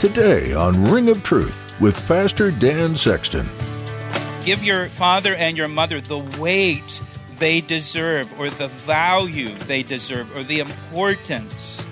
Today 0.00 0.54
on 0.54 0.82
Ring 0.86 1.10
of 1.10 1.22
Truth 1.22 1.74
with 1.78 2.08
Pastor 2.08 2.50
Dan 2.50 2.96
Sexton. 2.96 3.46
Give 4.42 4.64
your 4.64 4.88
father 4.88 5.34
and 5.34 5.58
your 5.58 5.68
mother 5.68 6.00
the 6.00 6.20
weight 6.40 7.02
they 7.38 7.60
deserve, 7.60 8.32
or 8.40 8.48
the 8.48 8.68
value 8.68 9.54
they 9.58 9.82
deserve, 9.82 10.34
or 10.34 10.42
the 10.42 10.60
importance, 10.60 11.84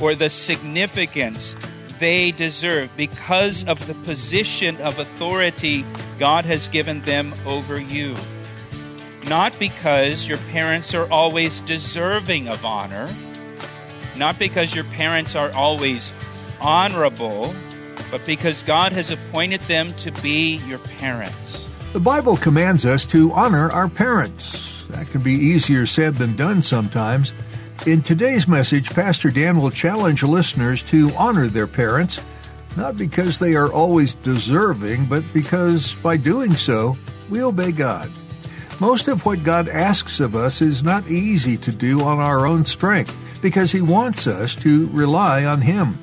or 0.00 0.14
the 0.14 0.30
significance 0.30 1.56
they 1.98 2.30
deserve 2.30 2.96
because 2.96 3.64
of 3.64 3.84
the 3.88 3.94
position 3.94 4.80
of 4.80 5.00
authority 5.00 5.84
God 6.20 6.44
has 6.44 6.68
given 6.68 7.02
them 7.02 7.34
over 7.46 7.80
you. 7.80 8.14
Not 9.28 9.58
because 9.58 10.28
your 10.28 10.38
parents 10.52 10.94
are 10.94 11.10
always 11.10 11.62
deserving 11.62 12.46
of 12.46 12.64
honor, 12.64 13.12
not 14.14 14.38
because 14.38 14.72
your 14.72 14.84
parents 14.84 15.34
are 15.34 15.52
always 15.56 16.12
honorable, 16.60 17.54
but 18.10 18.24
because 18.24 18.62
God 18.62 18.92
has 18.92 19.10
appointed 19.10 19.60
them 19.62 19.90
to 19.94 20.10
be 20.22 20.56
your 20.66 20.78
parents. 20.78 21.66
The 21.92 22.00
Bible 22.00 22.36
commands 22.36 22.84
us 22.84 23.04
to 23.06 23.32
honor 23.32 23.70
our 23.70 23.88
parents. 23.88 24.84
That 24.90 25.08
can 25.08 25.22
be 25.22 25.32
easier 25.32 25.86
said 25.86 26.16
than 26.16 26.36
done 26.36 26.62
sometimes. 26.62 27.32
In 27.86 28.02
today's 28.02 28.48
message, 28.48 28.90
Pastor 28.90 29.30
Dan 29.30 29.60
will 29.60 29.70
challenge 29.70 30.22
listeners 30.22 30.82
to 30.84 31.10
honor 31.16 31.46
their 31.46 31.66
parents, 31.66 32.22
not 32.76 32.96
because 32.96 33.38
they 33.38 33.54
are 33.54 33.72
always 33.72 34.14
deserving, 34.14 35.06
but 35.06 35.24
because 35.32 35.94
by 35.96 36.16
doing 36.16 36.52
so, 36.52 36.96
we 37.30 37.42
obey 37.42 37.72
God. 37.72 38.10
Most 38.80 39.08
of 39.08 39.24
what 39.24 39.42
God 39.42 39.68
asks 39.68 40.20
of 40.20 40.36
us 40.36 40.60
is 40.60 40.82
not 40.82 41.08
easy 41.08 41.56
to 41.58 41.72
do 41.72 42.02
on 42.02 42.18
our 42.18 42.46
own 42.46 42.64
strength 42.64 43.16
because 43.40 43.72
He 43.72 43.80
wants 43.80 44.26
us 44.26 44.54
to 44.56 44.88
rely 44.88 45.44
on 45.44 45.62
Him. 45.62 45.98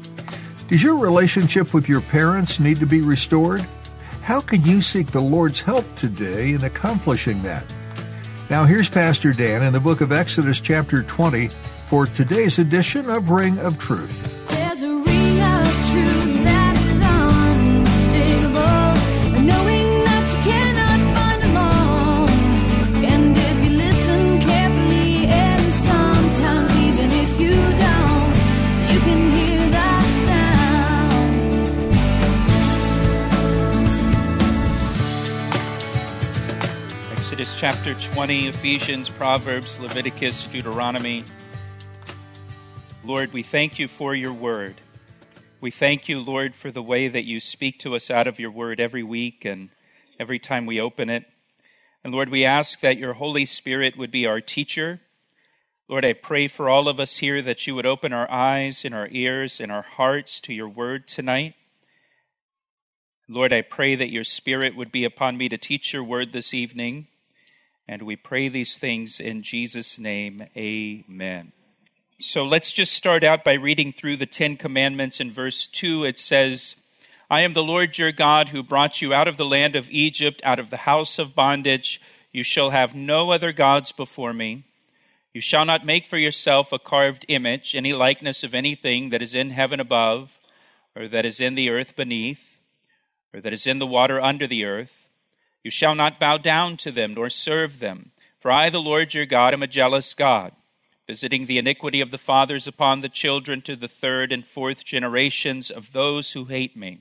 Does 0.73 0.81
your 0.81 0.97
relationship 0.97 1.71
with 1.71 1.88
your 1.88 2.02
parents 2.02 2.59
need 2.59 2.79
to 2.79 2.88
be 2.88 3.02
restored? 3.02 3.63
How 4.23 4.41
can 4.41 4.63
you 4.63 4.81
seek 4.81 5.05
the 5.05 5.21
Lord's 5.21 5.61
help 5.61 5.85
today 5.95 6.53
in 6.53 6.63
accomplishing 6.63 7.43
that? 7.43 7.63
Now, 8.49 8.65
here's 8.65 8.89
Pastor 8.89 9.33
Dan 9.33 9.61
in 9.61 9.71
the 9.71 9.80
book 9.80 10.02
of 10.02 10.11
Exodus, 10.11 10.59
chapter 10.59 11.03
20, 11.03 11.49
for 11.85 12.07
today's 12.07 12.57
edition 12.57 13.07
of 13.07 13.30
Ring 13.30 13.59
of 13.59 13.77
Truth. 13.77 14.42
Exodus 37.44 37.59
chapter 37.59 37.93
20, 38.14 38.48
Ephesians, 38.48 39.09
Proverbs, 39.09 39.77
Leviticus, 39.77 40.45
Deuteronomy. 40.45 41.26
Lord, 43.04 43.33
we 43.33 43.43
thank 43.43 43.77
you 43.77 43.89
for 43.89 44.15
your 44.15 44.31
word. 44.31 44.76
We 45.59 45.70
thank 45.70 46.08
you, 46.08 46.21
Lord, 46.21 46.55
for 46.55 46.71
the 46.71 46.81
way 46.81 47.09
that 47.09 47.26
you 47.26 47.42
speak 47.42 47.80
to 47.80 47.95
us 47.95 48.09
out 48.09 48.27
of 48.27 48.39
your 48.39 48.49
word 48.49 48.80
every 48.80 49.04
week 49.04 49.43
and 49.43 49.71
every 50.17 50.39
time 50.39 50.65
we 50.65 50.80
open 50.80 51.09
it. 51.09 51.26
And 52.02 52.14
Lord, 52.14 52.30
we 52.30 52.45
ask 52.45 52.80
that 52.80 52.98
your 52.98 53.11
Holy 53.11 53.45
Spirit 53.45 53.98
would 53.98 54.10
be 54.10 54.25
our 54.25 54.39
teacher. 54.39 55.02
Lord, 55.89 56.05
I 56.05 56.14
pray 56.14 56.48
for 56.48 56.70
all 56.70 56.87
of 56.87 56.98
us 56.98 57.17
here 57.17 57.42
that 57.42 57.67
you 57.67 57.75
would 57.75 57.86
open 57.86 58.14
our 58.14 58.31
eyes 58.31 58.86
and 58.86 58.95
our 58.95 59.10
ears 59.11 59.60
and 59.60 59.70
our 59.70 59.81
hearts 59.81 60.39
to 60.39 60.54
your 60.54 60.70
word 60.70 61.10
tonight. 61.10 61.55
Lord, 63.27 63.52
I 63.52 63.64
pray 63.64 63.95
that 63.95 64.14
your 64.14 64.23
Spirit 64.23 64.77
would 64.77 64.93
be 64.93 65.04
upon 65.04 65.36
me 65.36 65.49
to 65.49 65.58
teach 65.58 65.92
your 65.92 66.05
word 66.05 66.31
this 66.31 66.54
evening. 66.54 67.08
And 67.88 68.04
we 68.04 68.16
pray 68.16 68.48
these 68.48 68.77
things 68.77 69.20
in 69.20 69.44
Jesus' 69.44 69.99
name. 69.99 70.48
Amen. 70.55 71.52
So 72.20 72.45
let's 72.45 72.71
just 72.71 72.94
start 72.94 73.23
out 73.23 73.44
by 73.44 73.54
reading 73.54 73.92
through 73.92 74.17
the 74.17 74.26
Ten 74.26 74.55
Commandments. 74.55 75.20
In 75.20 75.32
verse 75.32 75.67
2, 75.67 76.05
it 76.05 76.17
says, 76.17 76.77
I 77.30 77.42
am 77.42 77.54
the 77.54 77.64
Lord 77.64 77.98
your 77.98 78.14
God 78.14 78.49
who 78.49 78.64
brought 78.64 79.02
you 79.02 79.14
out 79.14 79.27
of 79.27 79.36
the 79.36 79.45
land 79.45 79.76
of 79.76 79.89
Egypt, 79.92 80.42
out 80.45 80.60
of 80.60 80.70
the 80.70 80.77
house 80.77 81.20
of 81.20 81.36
bondage. 81.36 81.99
You 82.32 82.43
shall 82.43 82.70
have 82.70 82.95
no 82.95 83.32
other 83.32 83.52
gods 83.52 83.92
before 83.92 84.33
me. 84.33 84.64
You 85.33 85.42
shall 85.42 85.66
not 85.66 85.86
make 85.86 86.08
for 86.08 86.17
yourself 86.17 86.72
a 86.72 86.80
carved 86.80 87.26
image, 87.27 87.76
any 87.76 87.92
likeness 87.92 88.43
of 88.43 88.55
anything 88.55 89.10
that 89.10 89.22
is 89.22 89.36
in 89.36 89.49
heaven 89.49 89.80
above, 89.80 90.32
or 90.95 91.08
that 91.10 91.26
is 91.26 91.42
in 91.42 91.55
the 91.55 91.70
earth 91.70 91.95
beneath, 91.95 92.60
or 93.33 93.42
that 93.42 93.52
is 93.52 93.67
in 93.67 93.80
the 93.80 93.88
water 93.88 94.22
under 94.22 94.48
the 94.48 94.64
earth 94.64 95.02
you 95.63 95.71
shall 95.71 95.95
not 95.95 96.19
bow 96.19 96.37
down 96.37 96.77
to 96.77 96.91
them 96.91 97.13
nor 97.13 97.29
serve 97.29 97.79
them. 97.79 98.11
For 98.39 98.51
I, 98.51 98.69
the 98.69 98.81
Lord 98.81 99.13
your 99.13 99.25
God, 99.25 99.53
am 99.53 99.63
a 99.63 99.67
jealous 99.67 100.13
God, 100.13 100.51
visiting 101.07 101.45
the 101.45 101.57
iniquity 101.57 102.01
of 102.01 102.11
the 102.11 102.17
fathers 102.17 102.67
upon 102.67 102.99
the 102.99 103.09
children 103.09 103.61
to 103.61 103.75
the 103.77 103.87
third 103.87 104.33
and 104.33 104.45
fourth 104.45 104.83
generations 104.83 105.71
of 105.71 105.93
those 105.93 106.33
who 106.33 106.45
hate 106.45 106.75
me, 106.75 106.99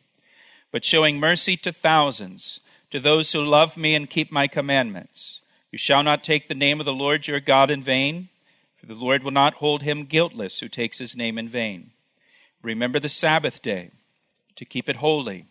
but 0.71 0.85
showing 0.85 1.19
mercy 1.19 1.57
to 1.57 1.73
thousands, 1.73 2.61
to 2.91 3.01
those 3.01 3.33
who 3.33 3.43
love 3.43 3.77
me 3.77 3.95
and 3.95 4.09
keep 4.09 4.31
my 4.31 4.47
commandments. 4.47 5.41
You 5.73 5.79
shall 5.79 6.03
not 6.03 6.23
take 6.23 6.47
the 6.47 6.55
name 6.55 6.79
of 6.79 6.87
the 6.87 6.93
Lord 6.93 7.27
your 7.27 7.41
God 7.41 7.71
in 7.71 7.83
vain, 7.83 8.29
for 8.77 8.87
the 8.87 8.95
Lord 8.95 9.25
will 9.25 9.33
not 9.33 9.55
hold 9.55 9.83
him 9.83 10.05
guiltless 10.05 10.61
who 10.61 10.69
takes 10.69 10.99
his 10.99 11.17
name 11.17 11.39
in 11.39 11.49
vain. 11.49 11.91
Remember 12.63 13.01
the 13.01 13.09
Sabbath 13.09 13.63
day, 13.63 13.91
to 14.55 14.65
keep 14.65 14.89
it 14.89 14.97
holy. 14.97 15.47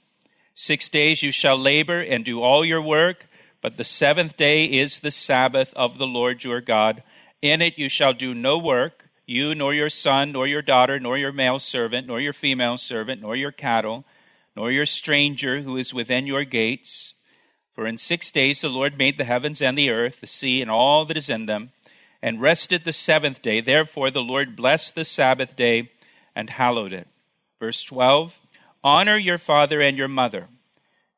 Six 0.61 0.89
days 0.89 1.23
you 1.23 1.31
shall 1.31 1.57
labor 1.57 2.01
and 2.01 2.23
do 2.23 2.44
all 2.44 2.63
your 2.63 2.83
work, 2.83 3.25
but 3.63 3.77
the 3.77 3.83
seventh 3.83 4.38
day 4.38 4.66
is 4.66 4.99
the 4.99 5.09
Sabbath 5.09 5.73
of 5.73 5.97
the 5.97 6.05
Lord 6.05 6.44
your 6.44 6.61
God. 6.61 7.01
In 7.41 7.63
it 7.63 7.79
you 7.79 7.89
shall 7.89 8.13
do 8.13 8.35
no 8.35 8.59
work, 8.59 9.09
you 9.25 9.55
nor 9.55 9.73
your 9.73 9.89
son, 9.89 10.33
nor 10.33 10.45
your 10.45 10.61
daughter, 10.61 10.99
nor 10.99 11.17
your 11.17 11.31
male 11.31 11.57
servant, 11.57 12.05
nor 12.05 12.22
your 12.22 12.31
female 12.31 12.77
servant, 12.77 13.23
nor 13.23 13.35
your 13.35 13.51
cattle, 13.51 14.05
nor 14.55 14.72
your 14.72 14.85
stranger 14.85 15.61
who 15.61 15.77
is 15.77 15.95
within 15.95 16.27
your 16.27 16.44
gates. 16.44 17.16
For 17.73 17.88
in 17.88 17.97
six 17.97 18.31
days 18.31 18.61
the 18.61 18.69
Lord 18.69 18.99
made 18.99 19.17
the 19.17 19.23
heavens 19.23 19.63
and 19.63 19.75
the 19.75 19.89
earth, 19.89 20.22
the 20.22 20.28
sea, 20.28 20.61
and 20.61 20.69
all 20.69 21.05
that 21.05 21.17
is 21.17 21.31
in 21.31 21.47
them, 21.47 21.72
and 22.22 22.39
rested 22.39 22.85
the 22.85 22.93
seventh 22.93 23.41
day. 23.41 23.61
Therefore 23.61 24.11
the 24.11 24.22
Lord 24.22 24.55
blessed 24.55 24.93
the 24.93 25.05
Sabbath 25.05 25.55
day 25.55 25.89
and 26.35 26.51
hallowed 26.51 26.93
it. 26.93 27.07
Verse 27.59 27.81
12 27.81 28.38
Honor 28.84 29.18
your 29.18 29.38
father 29.38 29.80
and 29.81 29.97
your 29.97 30.08
mother, 30.08 30.47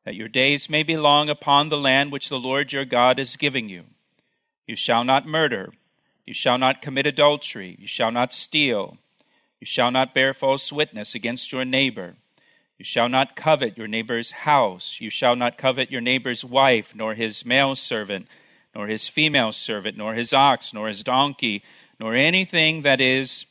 that 0.04 0.14
your 0.14 0.28
days 0.28 0.68
may 0.68 0.82
be 0.82 0.96
long 0.96 1.30
upon 1.30 1.68
the 1.68 1.78
land 1.78 2.12
which 2.12 2.28
the 2.28 2.38
Lord 2.38 2.72
your 2.72 2.84
God 2.84 3.18
is 3.18 3.36
giving 3.36 3.68
you. 3.68 3.84
You 4.66 4.76
shall 4.76 5.04
not 5.04 5.26
murder. 5.26 5.72
You 6.26 6.34
shall 6.34 6.58
not 6.58 6.82
commit 6.82 7.06
adultery. 7.06 7.76
You 7.78 7.86
shall 7.86 8.10
not 8.10 8.32
steal. 8.32 8.98
You 9.60 9.66
shall 9.66 9.90
not 9.90 10.14
bear 10.14 10.34
false 10.34 10.70
witness 10.72 11.14
against 11.14 11.52
your 11.52 11.64
neighbor. 11.64 12.16
You 12.78 12.84
shall 12.84 13.08
not 13.08 13.36
covet 13.36 13.78
your 13.78 13.88
neighbor's 13.88 14.32
house. 14.32 15.00
You 15.00 15.08
shall 15.08 15.36
not 15.36 15.56
covet 15.56 15.90
your 15.90 16.00
neighbor's 16.00 16.44
wife, 16.44 16.92
nor 16.94 17.14
his 17.14 17.46
male 17.46 17.74
servant, 17.74 18.26
nor 18.74 18.88
his 18.88 19.08
female 19.08 19.52
servant, 19.52 19.96
nor 19.96 20.14
his 20.14 20.34
ox, 20.34 20.74
nor 20.74 20.88
his 20.88 21.04
donkey, 21.04 21.62
nor 22.00 22.14
anything 22.14 22.82
that 22.82 23.00
is 23.00 23.46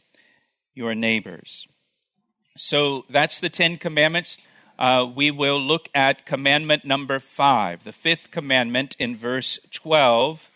your 0.76 0.94
neighbor's. 0.94 1.68
So 2.56 3.06
that's 3.10 3.40
the 3.40 3.50
Ten 3.50 3.78
Commandments. 3.78 4.38
Uh, 4.78 5.06
we 5.16 5.32
will 5.32 5.60
look 5.60 5.90
at 5.94 6.26
commandment 6.26 6.86
number 6.86 7.20
five, 7.20 7.84
the 7.84 7.92
fifth 7.92 8.32
commandment 8.32 8.96
in 9.00 9.16
verse 9.16 9.60
12 9.72 10.52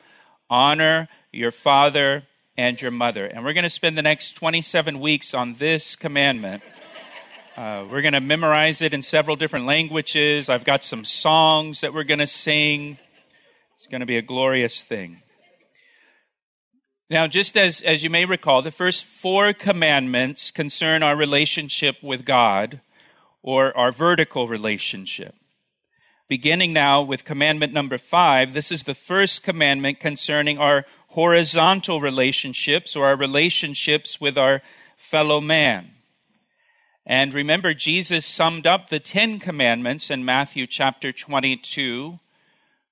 honor 0.49 1.09
your 1.31 1.51
father 1.51 2.23
and 2.57 2.81
your 2.81 2.91
mother. 2.91 3.25
And 3.25 3.43
we're 3.43 3.53
going 3.53 3.63
to 3.63 3.69
spend 3.69 3.97
the 3.97 4.01
next 4.01 4.33
27 4.33 4.99
weeks 4.99 5.33
on 5.33 5.55
this 5.55 5.95
commandment. 5.95 6.63
Uh, 7.55 7.85
we're 7.89 8.01
going 8.01 8.13
to 8.13 8.21
memorize 8.21 8.81
it 8.81 8.93
in 8.93 9.01
several 9.01 9.35
different 9.35 9.65
languages. 9.65 10.49
I've 10.49 10.63
got 10.63 10.83
some 10.83 11.03
songs 11.03 11.81
that 11.81 11.93
we're 11.93 12.03
going 12.03 12.19
to 12.19 12.27
sing. 12.27 12.97
It's 13.73 13.87
going 13.87 14.01
to 14.01 14.05
be 14.05 14.17
a 14.17 14.21
glorious 14.21 14.83
thing. 14.83 15.21
Now, 17.09 17.25
just 17.25 17.55
as, 17.55 17.79
as 17.81 18.03
you 18.03 18.09
may 18.09 18.25
recall, 18.25 18.61
the 18.61 18.71
first 18.71 19.05
four 19.05 19.53
commandments 19.53 20.51
concern 20.51 21.03
our 21.03 21.15
relationship 21.15 21.95
with 22.03 22.25
God 22.25 22.81
or 23.41 23.75
our 23.77 23.93
vertical 23.93 24.49
relationship. 24.49 25.33
Beginning 26.27 26.73
now 26.73 27.01
with 27.01 27.23
commandment 27.23 27.71
number 27.71 27.97
five, 27.97 28.53
this 28.53 28.73
is 28.73 28.83
the 28.83 28.93
first 28.93 29.41
commandment 29.41 30.01
concerning 30.01 30.57
our 30.57 30.85
horizontal 31.09 32.01
relationships 32.01 32.93
or 32.93 33.05
our 33.05 33.15
relationships 33.15 34.19
with 34.19 34.37
our 34.37 34.61
fellow 34.97 35.39
man. 35.39 35.91
And 37.05 37.33
remember, 37.33 37.73
Jesus 37.73 38.25
summed 38.25 38.67
up 38.67 38.89
the 38.89 38.99
Ten 38.99 39.39
Commandments 39.39 40.11
in 40.11 40.25
Matthew 40.25 40.67
chapter 40.67 41.13
22, 41.13 42.19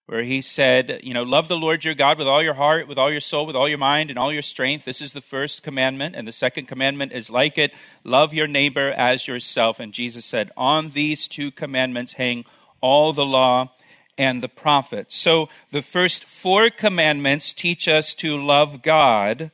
where 0.06 0.24
he 0.24 0.42
said, 0.42 1.00
You 1.04 1.14
know, 1.14 1.24
love 1.24 1.48
the 1.48 1.58
Lord 1.58 1.84
your 1.84 1.96
God 1.96 2.18
with 2.18 2.28
all 2.28 2.44
your 2.44 2.54
heart, 2.54 2.88
with 2.88 2.98
all 2.98 3.12
your 3.12 3.22
soul, 3.22 3.46
with 3.46 3.56
all 3.56 3.68
your 3.68 3.78
mind, 3.78 4.10
and 4.10 4.20
all 4.20 4.32
your 4.32 4.42
strength. 4.42 4.86
This 4.86 5.02
is 5.02 5.14
the 5.14 5.22
first 5.22 5.64
commandment. 5.64 6.16
And 6.16 6.28
the 6.28 6.32
second 6.32 6.68
commandment 6.68 7.12
is 7.12 7.30
like 7.30 7.58
it 7.58 7.74
love 8.04 8.34
your 8.34 8.48
neighbor 8.48 8.92
as 8.92 9.28
yourself. 9.28 9.80
And 9.80 9.94
Jesus 9.94 10.26
said, 10.26 10.52
On 10.56 10.92
these 10.92 11.28
two 11.28 11.52
commandments 11.52 12.14
hang 12.14 12.46
all 12.82 13.14
the 13.14 13.26
law 13.26 13.72
and 14.18 14.42
the 14.42 14.50
prophets. 14.50 15.18
So 15.18 15.50
the 15.72 15.82
first 15.82 16.26
four 16.26 16.70
commandments 16.70 17.54
teach 17.54 17.88
us 17.88 18.16
to 18.16 18.38
love 18.38 18.82
God, 18.82 19.52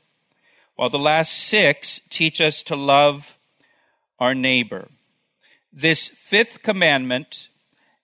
while 0.76 0.90
the 0.90 1.00
last 1.00 1.34
six 1.34 2.02
teach 2.10 2.42
us 2.42 2.64
to 2.64 2.76
love 2.76 3.38
our 4.20 4.36
neighbor. 4.36 4.88
This 5.74 6.10
fifth 6.10 6.62
commandment 6.62 7.48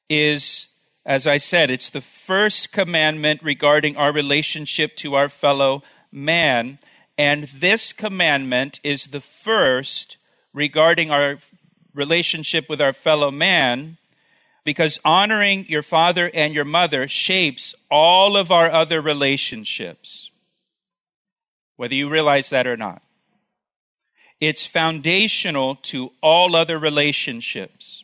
is, 0.09 0.67
as 1.07 1.25
I 1.25 1.37
said, 1.37 1.71
it's 1.71 1.89
the 1.89 2.01
first 2.01 2.73
commandment 2.73 3.41
regarding 3.41 3.95
our 3.95 4.11
relationship 4.11 4.97
to 4.97 5.15
our 5.15 5.29
fellow 5.29 5.81
man. 6.11 6.79
And 7.17 7.45
this 7.45 7.93
commandment 7.93 8.81
is 8.83 9.07
the 9.07 9.21
first 9.21 10.17
regarding 10.53 11.09
our 11.09 11.37
relationship 11.93 12.67
with 12.67 12.81
our 12.81 12.91
fellow 12.91 13.31
man 13.31 13.97
because 14.65 14.99
honoring 15.05 15.65
your 15.69 15.81
father 15.81 16.29
and 16.33 16.53
your 16.53 16.65
mother 16.65 17.07
shapes 17.07 17.73
all 17.89 18.35
of 18.35 18.51
our 18.51 18.69
other 18.69 18.99
relationships, 18.99 20.29
whether 21.77 21.95
you 21.95 22.09
realize 22.09 22.49
that 22.49 22.67
or 22.67 22.75
not. 22.75 23.01
It's 24.41 24.65
foundational 24.65 25.77
to 25.83 26.11
all 26.21 26.53
other 26.53 26.77
relationships. 26.77 28.03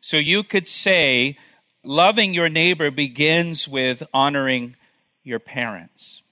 So 0.00 0.18
you 0.18 0.44
could 0.44 0.68
say 0.68 1.36
loving 1.84 2.34
your 2.34 2.48
neighbor 2.48 2.90
begins 2.90 3.66
with 3.66 4.02
honoring 4.14 4.76
your 5.22 5.38
parents. 5.38 6.22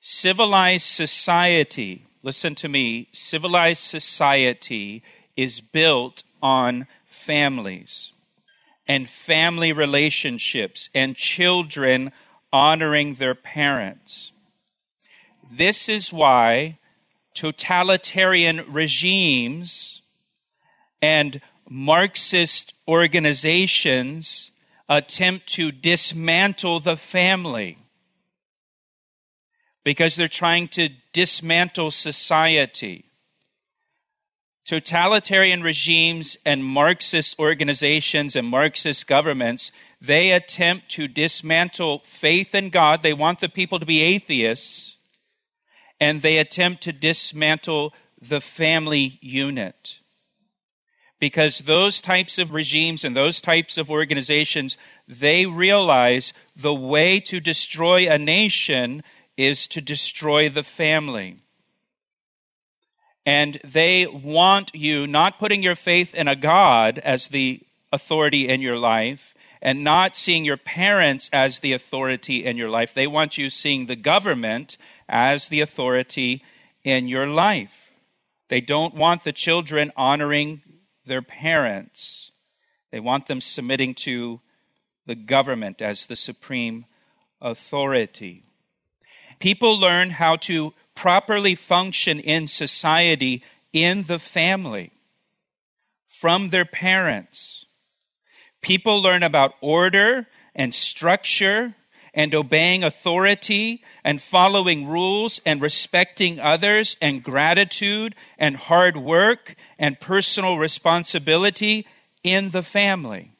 Civilized 0.00 0.84
society, 0.84 2.06
listen 2.22 2.54
to 2.56 2.68
me, 2.68 3.08
civilized 3.12 3.82
society 3.82 5.02
is 5.36 5.60
built 5.60 6.22
on 6.42 6.86
families 7.04 8.12
and 8.86 9.08
family 9.08 9.72
relationships 9.72 10.88
and 10.94 11.16
children 11.16 12.12
honoring 12.52 13.14
their 13.16 13.34
parents. 13.34 14.32
This 15.50 15.88
is 15.88 16.12
why 16.12 16.78
totalitarian 17.34 18.64
regimes 18.72 20.02
and 21.02 21.40
Marxist 21.68 22.74
organizations 22.90 24.50
attempt 24.88 25.46
to 25.46 25.70
dismantle 25.70 26.80
the 26.80 26.96
family 26.96 27.78
because 29.84 30.16
they're 30.16 30.26
trying 30.26 30.66
to 30.66 30.88
dismantle 31.12 31.92
society. 31.92 33.04
Totalitarian 34.64 35.62
regimes 35.62 36.36
and 36.44 36.64
Marxist 36.64 37.38
organizations 37.38 38.34
and 38.34 38.48
Marxist 38.48 39.06
governments, 39.06 39.70
they 40.00 40.32
attempt 40.32 40.88
to 40.90 41.06
dismantle 41.06 42.00
faith 42.04 42.56
in 42.56 42.70
God. 42.70 43.04
They 43.04 43.12
want 43.12 43.38
the 43.38 43.48
people 43.48 43.78
to 43.78 43.86
be 43.86 44.00
atheists 44.00 44.96
and 46.00 46.22
they 46.22 46.38
attempt 46.38 46.82
to 46.82 46.92
dismantle 46.92 47.92
the 48.20 48.40
family 48.40 49.20
unit. 49.22 49.99
Because 51.20 51.58
those 51.58 52.00
types 52.00 52.38
of 52.38 52.52
regimes 52.52 53.04
and 53.04 53.14
those 53.14 53.40
types 53.42 53.76
of 53.76 53.90
organizations, 53.90 54.78
they 55.06 55.44
realize 55.46 56.32
the 56.56 56.74
way 56.74 57.20
to 57.20 57.40
destroy 57.40 58.10
a 58.10 58.18
nation 58.18 59.02
is 59.36 59.68
to 59.68 59.80
destroy 59.80 60.48
the 60.48 60.62
family. 60.62 61.36
And 63.26 63.60
they 63.62 64.06
want 64.06 64.74
you 64.74 65.06
not 65.06 65.38
putting 65.38 65.62
your 65.62 65.74
faith 65.74 66.14
in 66.14 66.26
a 66.26 66.34
God 66.34 66.98
as 66.98 67.28
the 67.28 67.60
authority 67.92 68.48
in 68.48 68.62
your 68.62 68.78
life 68.78 69.34
and 69.62 69.84
not 69.84 70.16
seeing 70.16 70.44
your 70.44 70.56
parents 70.56 71.28
as 71.32 71.58
the 71.58 71.74
authority 71.74 72.44
in 72.46 72.56
your 72.56 72.70
life. 72.70 72.94
They 72.94 73.06
want 73.06 73.36
you 73.36 73.50
seeing 73.50 73.86
the 73.86 73.96
government 73.96 74.78
as 75.08 75.48
the 75.48 75.60
authority 75.60 76.42
in 76.82 77.08
your 77.08 77.26
life. 77.26 77.90
They 78.48 78.60
don't 78.60 78.94
want 78.94 79.24
the 79.24 79.32
children 79.32 79.92
honoring 79.96 80.62
their 81.04 81.22
parents. 81.22 82.30
They 82.90 83.00
want 83.00 83.26
them 83.26 83.40
submitting 83.40 83.94
to 83.94 84.40
the 85.06 85.14
government 85.14 85.80
as 85.80 86.06
the 86.06 86.16
supreme 86.16 86.86
authority. 87.40 88.44
People 89.38 89.78
learn 89.78 90.10
how 90.10 90.36
to 90.36 90.74
properly 90.94 91.54
function 91.54 92.20
in 92.20 92.46
society 92.46 93.42
in 93.72 94.04
the 94.04 94.18
family 94.18 94.92
from 96.06 96.50
their 96.50 96.66
parents. 96.66 97.64
People 98.60 99.00
learn 99.00 99.22
about 99.22 99.54
order 99.60 100.26
and 100.54 100.74
structure 100.74 101.74
and 102.14 102.34
obeying 102.34 102.82
authority 102.82 103.82
and 104.04 104.20
following 104.20 104.86
rules 104.86 105.40
and 105.46 105.62
respecting 105.62 106.40
others 106.40 106.96
and 107.00 107.22
gratitude 107.22 108.14
and 108.38 108.56
hard 108.56 108.96
work 108.96 109.54
and 109.78 110.00
personal 110.00 110.58
responsibility 110.58 111.86
in 112.22 112.50
the 112.50 112.62
family 112.62 113.32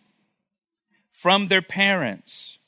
from 1.13 1.49
their 1.49 1.63
parents. 1.63 2.59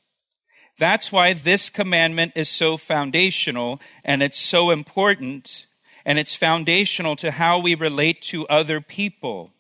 That's 0.79 1.13
why 1.13 1.33
this 1.33 1.71
commandment 1.71 2.33
is 2.35 2.49
so 2.49 2.77
foundational 2.77 3.81
and 4.05 4.23
it's 4.23 4.39
so 4.39 4.71
important 4.71 5.67
and 6.05 6.19
it's 6.19 6.35
foundational 6.35 7.17
to 7.17 7.31
how 7.31 7.59
we 7.59 7.75
relate 7.75 8.21
to 8.23 8.47
other 8.49 8.81
people. 8.81 9.53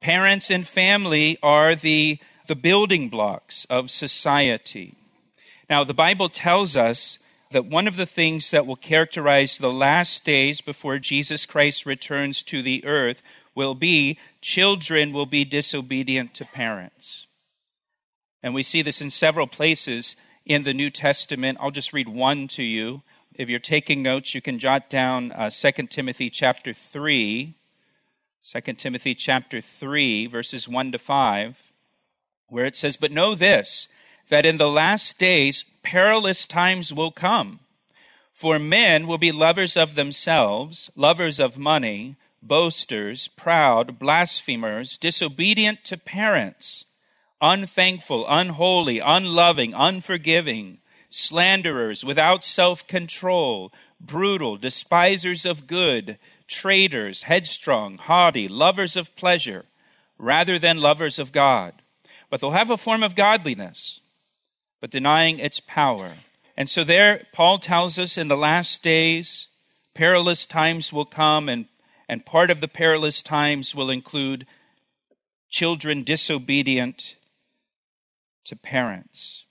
Parents 0.00 0.50
and 0.50 0.66
family 0.66 1.38
are 1.42 1.74
the, 1.74 2.18
the 2.46 2.56
building 2.56 3.08
blocks 3.08 3.64
of 3.70 3.90
society. 3.90 4.96
Now, 5.68 5.84
the 5.84 5.94
Bible 5.94 6.28
tells 6.28 6.76
us 6.76 7.18
that 7.50 7.66
one 7.66 7.86
of 7.86 7.96
the 7.96 8.06
things 8.06 8.50
that 8.50 8.66
will 8.66 8.76
characterize 8.76 9.58
the 9.58 9.72
last 9.72 10.24
days 10.24 10.60
before 10.60 10.98
Jesus 10.98 11.46
Christ 11.46 11.86
returns 11.86 12.42
to 12.44 12.62
the 12.62 12.84
earth 12.84 13.22
will 13.54 13.74
be 13.74 14.18
children 14.40 15.12
will 15.12 15.26
be 15.26 15.44
disobedient 15.44 16.34
to 16.34 16.44
parents. 16.44 17.26
And 18.42 18.54
we 18.54 18.62
see 18.62 18.82
this 18.82 19.00
in 19.00 19.10
several 19.10 19.46
places 19.46 20.16
in 20.44 20.64
the 20.64 20.74
New 20.74 20.90
Testament. 20.90 21.58
I'll 21.60 21.70
just 21.70 21.92
read 21.92 22.08
one 22.08 22.48
to 22.48 22.62
you. 22.62 23.02
If 23.34 23.48
you're 23.48 23.58
taking 23.58 24.02
notes, 24.02 24.34
you 24.34 24.42
can 24.42 24.58
jot 24.58 24.90
down 24.90 25.32
uh, 25.32 25.50
2 25.50 25.72
Timothy 25.86 26.28
chapter 26.28 26.72
3. 26.72 27.54
2 28.44 28.72
Timothy 28.74 29.14
chapter 29.14 29.62
3, 29.62 30.26
verses 30.26 30.68
1 30.68 30.92
to 30.92 30.98
5, 30.98 31.56
where 32.48 32.66
it 32.66 32.76
says, 32.76 32.98
But 32.98 33.10
know 33.10 33.34
this 33.34 33.88
that 34.28 34.46
in 34.46 34.56
the 34.56 34.68
last 34.68 35.18
days 35.18 35.64
perilous 35.82 36.46
times 36.46 36.92
will 36.92 37.10
come. 37.10 37.60
For 38.32 38.58
men 38.58 39.06
will 39.06 39.18
be 39.18 39.30
lovers 39.30 39.76
of 39.76 39.94
themselves, 39.94 40.90
lovers 40.96 41.38
of 41.38 41.56
money, 41.56 42.16
boasters, 42.42 43.28
proud, 43.28 43.98
blasphemers, 43.98 44.98
disobedient 44.98 45.84
to 45.84 45.96
parents, 45.96 46.84
unthankful, 47.40 48.26
unholy, 48.28 48.98
unloving, 48.98 49.72
unforgiving, 49.74 50.78
slanderers, 51.10 52.04
without 52.04 52.44
self 52.44 52.86
control, 52.86 53.72
brutal, 54.00 54.56
despisers 54.56 55.46
of 55.46 55.66
good, 55.66 56.18
traitors, 56.48 57.24
headstrong, 57.24 57.98
haughty, 57.98 58.48
lovers 58.48 58.96
of 58.96 59.14
pleasure, 59.16 59.64
rather 60.18 60.58
than 60.58 60.78
lovers 60.78 61.18
of 61.18 61.32
God. 61.32 61.74
But 62.30 62.40
they'll 62.40 62.50
have 62.50 62.70
a 62.70 62.76
form 62.76 63.02
of 63.02 63.14
godliness 63.14 64.00
but 64.84 64.90
denying 64.90 65.38
its 65.38 65.60
power. 65.60 66.12
And 66.58 66.68
so 66.68 66.84
there, 66.84 67.26
Paul 67.32 67.58
tells 67.58 67.98
us 67.98 68.18
in 68.18 68.28
the 68.28 68.36
last 68.36 68.82
days, 68.82 69.48
perilous 69.94 70.44
times 70.44 70.92
will 70.92 71.06
come, 71.06 71.48
and, 71.48 71.64
and 72.06 72.26
part 72.26 72.50
of 72.50 72.60
the 72.60 72.68
perilous 72.68 73.22
times 73.22 73.74
will 73.74 73.88
include 73.88 74.46
children 75.48 76.02
disobedient 76.02 77.16
to 78.44 78.56
parents. 78.56 79.46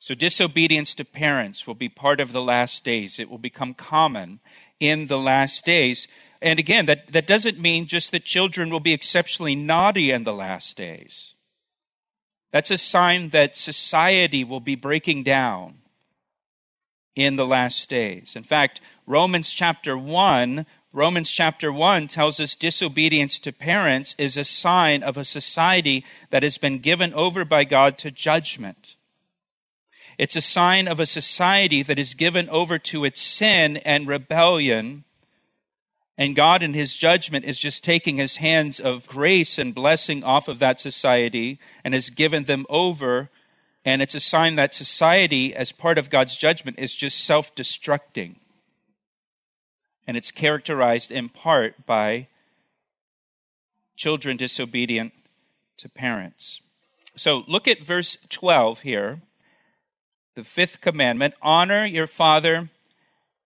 So, 0.00 0.16
disobedience 0.16 0.96
to 0.96 1.04
parents 1.04 1.64
will 1.64 1.76
be 1.76 1.88
part 1.88 2.18
of 2.18 2.32
the 2.32 2.42
last 2.42 2.82
days. 2.82 3.20
It 3.20 3.30
will 3.30 3.38
become 3.38 3.72
common 3.72 4.40
in 4.80 5.06
the 5.06 5.18
last 5.18 5.64
days. 5.64 6.08
And 6.42 6.58
again, 6.58 6.86
that, 6.86 7.12
that 7.12 7.28
doesn't 7.28 7.60
mean 7.60 7.86
just 7.86 8.10
that 8.10 8.24
children 8.24 8.68
will 8.70 8.80
be 8.80 8.94
exceptionally 8.94 9.54
naughty 9.54 10.10
in 10.10 10.24
the 10.24 10.32
last 10.32 10.76
days. 10.76 11.34
That's 12.52 12.70
a 12.70 12.78
sign 12.78 13.30
that 13.30 13.56
society 13.56 14.44
will 14.44 14.60
be 14.60 14.74
breaking 14.74 15.22
down 15.22 15.78
in 17.14 17.36
the 17.36 17.46
last 17.46 17.90
days. 17.90 18.34
In 18.36 18.42
fact, 18.42 18.80
Romans 19.06 19.52
chapter 19.52 19.98
1, 19.98 20.64
Romans 20.92 21.30
chapter 21.30 21.72
1 21.72 22.08
tells 22.08 22.40
us 22.40 22.56
disobedience 22.56 23.38
to 23.40 23.52
parents 23.52 24.14
is 24.18 24.36
a 24.36 24.44
sign 24.44 25.02
of 25.02 25.16
a 25.16 25.24
society 25.24 26.04
that 26.30 26.42
has 26.42 26.58
been 26.58 26.78
given 26.78 27.12
over 27.14 27.44
by 27.44 27.64
God 27.64 27.98
to 27.98 28.10
judgment. 28.10 28.96
It's 30.16 30.36
a 30.36 30.40
sign 30.40 30.88
of 30.88 30.98
a 30.98 31.06
society 31.06 31.82
that 31.82 31.98
is 31.98 32.14
given 32.14 32.48
over 32.48 32.78
to 32.78 33.04
its 33.04 33.20
sin 33.20 33.76
and 33.78 34.08
rebellion. 34.08 35.04
And 36.18 36.34
God, 36.34 36.64
in 36.64 36.74
His 36.74 36.96
judgment, 36.96 37.44
is 37.44 37.60
just 37.60 37.84
taking 37.84 38.16
His 38.16 38.36
hands 38.36 38.80
of 38.80 39.06
grace 39.06 39.56
and 39.56 39.72
blessing 39.72 40.24
off 40.24 40.48
of 40.48 40.58
that 40.58 40.80
society 40.80 41.60
and 41.84 41.94
has 41.94 42.10
given 42.10 42.44
them 42.44 42.66
over. 42.68 43.30
And 43.84 44.02
it's 44.02 44.16
a 44.16 44.20
sign 44.20 44.56
that 44.56 44.74
society, 44.74 45.54
as 45.54 45.70
part 45.70 45.96
of 45.96 46.10
God's 46.10 46.36
judgment, 46.36 46.78
is 46.80 46.94
just 46.96 47.24
self 47.24 47.54
destructing. 47.54 48.36
And 50.08 50.16
it's 50.16 50.32
characterized 50.32 51.12
in 51.12 51.28
part 51.28 51.86
by 51.86 52.26
children 53.96 54.36
disobedient 54.36 55.12
to 55.76 55.88
parents. 55.88 56.60
So 57.14 57.44
look 57.46 57.68
at 57.68 57.82
verse 57.82 58.16
12 58.28 58.80
here 58.80 59.20
the 60.34 60.44
fifth 60.44 60.80
commandment 60.80 61.34
honor 61.42 61.84
your 61.84 62.06
father 62.06 62.70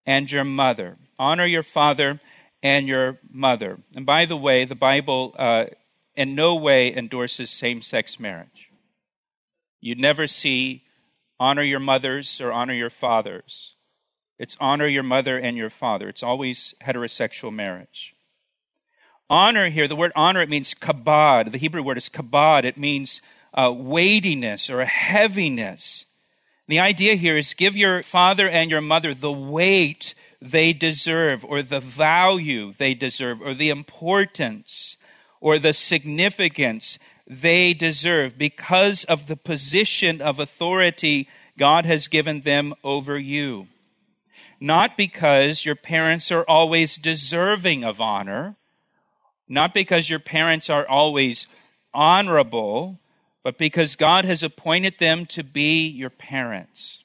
and 0.05 0.31
your 0.31 0.45
mother. 0.45 0.99
Honor 1.19 1.47
your 1.47 1.63
father 1.63 2.21
and 2.63 2.87
your 2.87 3.19
mother. 3.31 3.79
And 3.95 4.07
by 4.07 4.25
the 4.25 4.37
way, 4.37 4.65
the 4.65 4.75
Bible 4.75 5.35
uh, 5.39 5.65
in 6.15 6.35
no 6.35 6.55
way 6.55 6.95
endorses 6.95 7.51
same 7.51 7.83
sex 7.83 8.21
marriage. 8.21 8.71
You'd 9.81 9.99
never 9.99 10.27
see 10.27 10.85
honor 11.41 11.63
your 11.63 11.81
mothers 11.81 12.41
or 12.41 12.53
honor 12.53 12.75
your 12.75 12.91
fathers. 12.91 13.75
It's 14.39 14.57
honor 14.61 14.87
your 14.87 15.03
mother 15.03 15.39
and 15.39 15.57
your 15.57 15.71
father. 15.71 16.09
It's 16.09 16.23
always 16.23 16.75
heterosexual 16.85 17.53
marriage. 17.53 18.15
Honor 19.29 19.71
here, 19.71 19.89
the 19.89 19.97
word 19.97 20.13
honor, 20.15 20.43
it 20.43 20.49
means 20.49 20.75
kabod. 20.75 21.53
The 21.53 21.59
Hebrew 21.59 21.83
word 21.83 21.99
is 21.99 22.09
kabod. 22.09 22.65
It 22.65 22.77
means 22.77 23.23
uh, 23.55 23.73
weightiness 23.75 24.71
or 24.71 24.85
heaviness. 24.85 26.07
The 26.69 26.81
idea 26.81 27.15
here 27.15 27.37
is 27.37 27.55
give 27.55 27.77
your 27.77 28.03
father 28.03 28.49
and 28.49 28.71
your 28.71 28.81
mother 28.81 29.15
the 29.15 29.33
weight 29.33 30.15
they 30.43 30.73
deserve, 30.73 31.45
or 31.45 31.63
the 31.63 31.81
value 31.81 32.75
they 32.77 32.95
deserve, 32.95 33.41
or 33.41 33.55
the 33.55 33.71
importance, 33.71 34.97
or 35.41 35.59
the 35.59 35.73
significance 35.73 36.99
they 37.27 37.73
deserve 37.73 38.37
because 38.37 39.05
of 39.05 39.27
the 39.27 39.37
position 39.37 40.21
of 40.21 40.41
authority 40.41 41.29
God 41.59 41.87
has 41.87 42.09
given 42.09 42.41
them 42.41 42.75
over 42.83 43.19
you. 43.19 43.69
Not 44.61 44.97
because 44.97 45.65
your 45.65 45.77
parents 45.77 46.31
are 46.31 46.45
always 46.49 46.97
deserving 46.97 47.85
of 47.85 48.01
honor, 48.01 48.57
not 49.49 49.75
because 49.75 50.09
your 50.09 50.21
parents 50.21 50.71
are 50.71 50.87
always 50.89 51.47
honorable, 51.93 52.99
but 53.43 53.59
because 53.59 53.97
God 53.97 54.25
has 54.25 54.43
appointed 54.43 54.95
them 54.99 55.27
to 55.27 55.43
be 55.43 55.87
your 55.89 56.11
parents. 56.11 57.02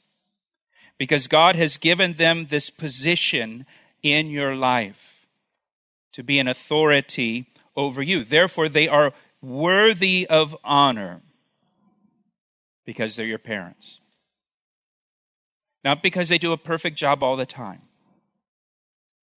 Because 0.98 1.28
God 1.28 1.56
has 1.56 1.78
given 1.78 2.14
them 2.14 2.48
this 2.50 2.70
position 2.70 3.66
in 4.02 4.30
your 4.30 4.56
life 4.56 5.28
to 6.14 6.24
be 6.24 6.40
an 6.40 6.48
authority 6.48 7.46
over 7.76 8.02
you. 8.02 8.24
Therefore, 8.24 8.68
they 8.68 8.88
are 8.88 9.14
worthy 9.42 10.26
of 10.28 10.58
honor 10.64 11.22
because 12.86 13.16
they're 13.16 13.26
your 13.26 13.38
parents. 13.38 14.00
Not 15.84 16.02
because 16.02 16.30
they 16.30 16.38
do 16.38 16.52
a 16.52 16.58
perfect 16.58 16.98
job 16.98 17.22
all 17.22 17.36
the 17.36 17.46
time, 17.46 17.82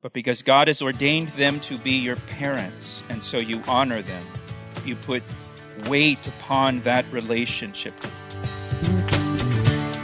but 0.03 0.13
because 0.13 0.43
God 0.43 0.69
has 0.69 0.81
ordained 0.81 1.29
them 1.31 1.61
to 1.61 1.77
be 1.79 1.93
your 1.93 2.17
parents, 2.17 3.03
and 3.11 3.23
so 3.23 3.37
you 3.37 3.63
honor 3.69 4.01
them. 4.01 4.25
You 4.85 4.97
put 4.97 5.23
weight 5.89 6.27
upon 6.27 6.81
that 6.81 7.05
relationship. 7.13 7.95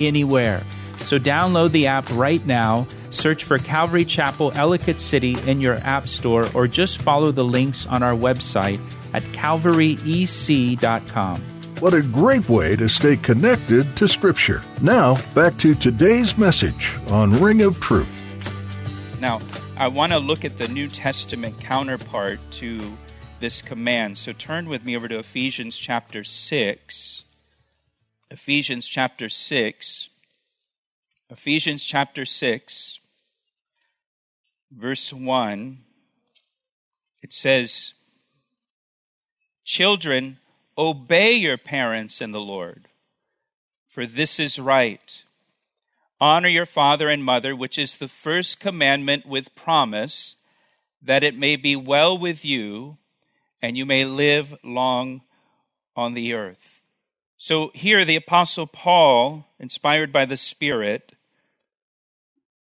anywhere. 0.00 0.62
So 0.96 1.18
download 1.18 1.72
the 1.72 1.86
app 1.86 2.08
right 2.12 2.44
now, 2.46 2.86
search 3.10 3.44
for 3.44 3.58
Calvary 3.58 4.04
Chapel 4.04 4.52
Ellicott 4.54 5.00
City 5.00 5.36
in 5.46 5.60
your 5.60 5.76
app 5.78 6.08
store, 6.08 6.46
or 6.54 6.66
just 6.66 7.02
follow 7.02 7.30
the 7.30 7.44
links 7.44 7.86
on 7.86 8.02
our 8.02 8.14
website 8.14 8.80
at 9.12 9.22
calvaryec.com. 9.24 11.42
What 11.80 11.92
a 11.92 12.02
great 12.02 12.48
way 12.48 12.76
to 12.76 12.88
stay 12.88 13.16
connected 13.16 13.96
to 13.96 14.08
Scripture. 14.08 14.62
Now, 14.80 15.16
back 15.34 15.58
to 15.58 15.74
today's 15.74 16.38
message 16.38 16.96
on 17.10 17.32
Ring 17.32 17.62
of 17.62 17.80
Truth. 17.80 18.08
Now, 19.20 19.40
I 19.76 19.88
want 19.88 20.12
to 20.12 20.18
look 20.18 20.44
at 20.44 20.56
the 20.56 20.68
New 20.68 20.88
Testament 20.88 21.60
counterpart 21.60 22.38
to 22.52 22.96
this 23.40 23.60
command. 23.60 24.16
So 24.16 24.32
turn 24.32 24.68
with 24.68 24.84
me 24.84 24.96
over 24.96 25.08
to 25.08 25.18
Ephesians 25.18 25.76
chapter 25.76 26.24
6. 26.24 27.23
Ephesians 28.34 28.88
chapter 28.88 29.28
6. 29.28 30.08
Ephesians 31.30 31.84
chapter 31.84 32.24
6, 32.24 32.98
verse 34.72 35.12
1. 35.12 35.78
It 37.22 37.32
says, 37.32 37.94
Children, 39.64 40.38
obey 40.76 41.34
your 41.34 41.56
parents 41.56 42.20
in 42.20 42.32
the 42.32 42.40
Lord, 42.40 42.88
for 43.88 44.04
this 44.04 44.40
is 44.40 44.58
right. 44.58 45.22
Honor 46.20 46.48
your 46.48 46.66
father 46.66 47.08
and 47.08 47.22
mother, 47.22 47.54
which 47.54 47.78
is 47.78 47.98
the 47.98 48.08
first 48.08 48.58
commandment 48.58 49.26
with 49.26 49.54
promise, 49.54 50.34
that 51.00 51.22
it 51.22 51.38
may 51.38 51.54
be 51.54 51.76
well 51.76 52.18
with 52.18 52.44
you 52.44 52.98
and 53.62 53.78
you 53.78 53.86
may 53.86 54.04
live 54.04 54.56
long 54.64 55.20
on 55.94 56.14
the 56.14 56.34
earth. 56.34 56.73
So 57.44 57.70
here, 57.74 58.06
the 58.06 58.16
Apostle 58.16 58.66
Paul, 58.66 59.44
inspired 59.60 60.14
by 60.14 60.24
the 60.24 60.38
Spirit, 60.38 61.12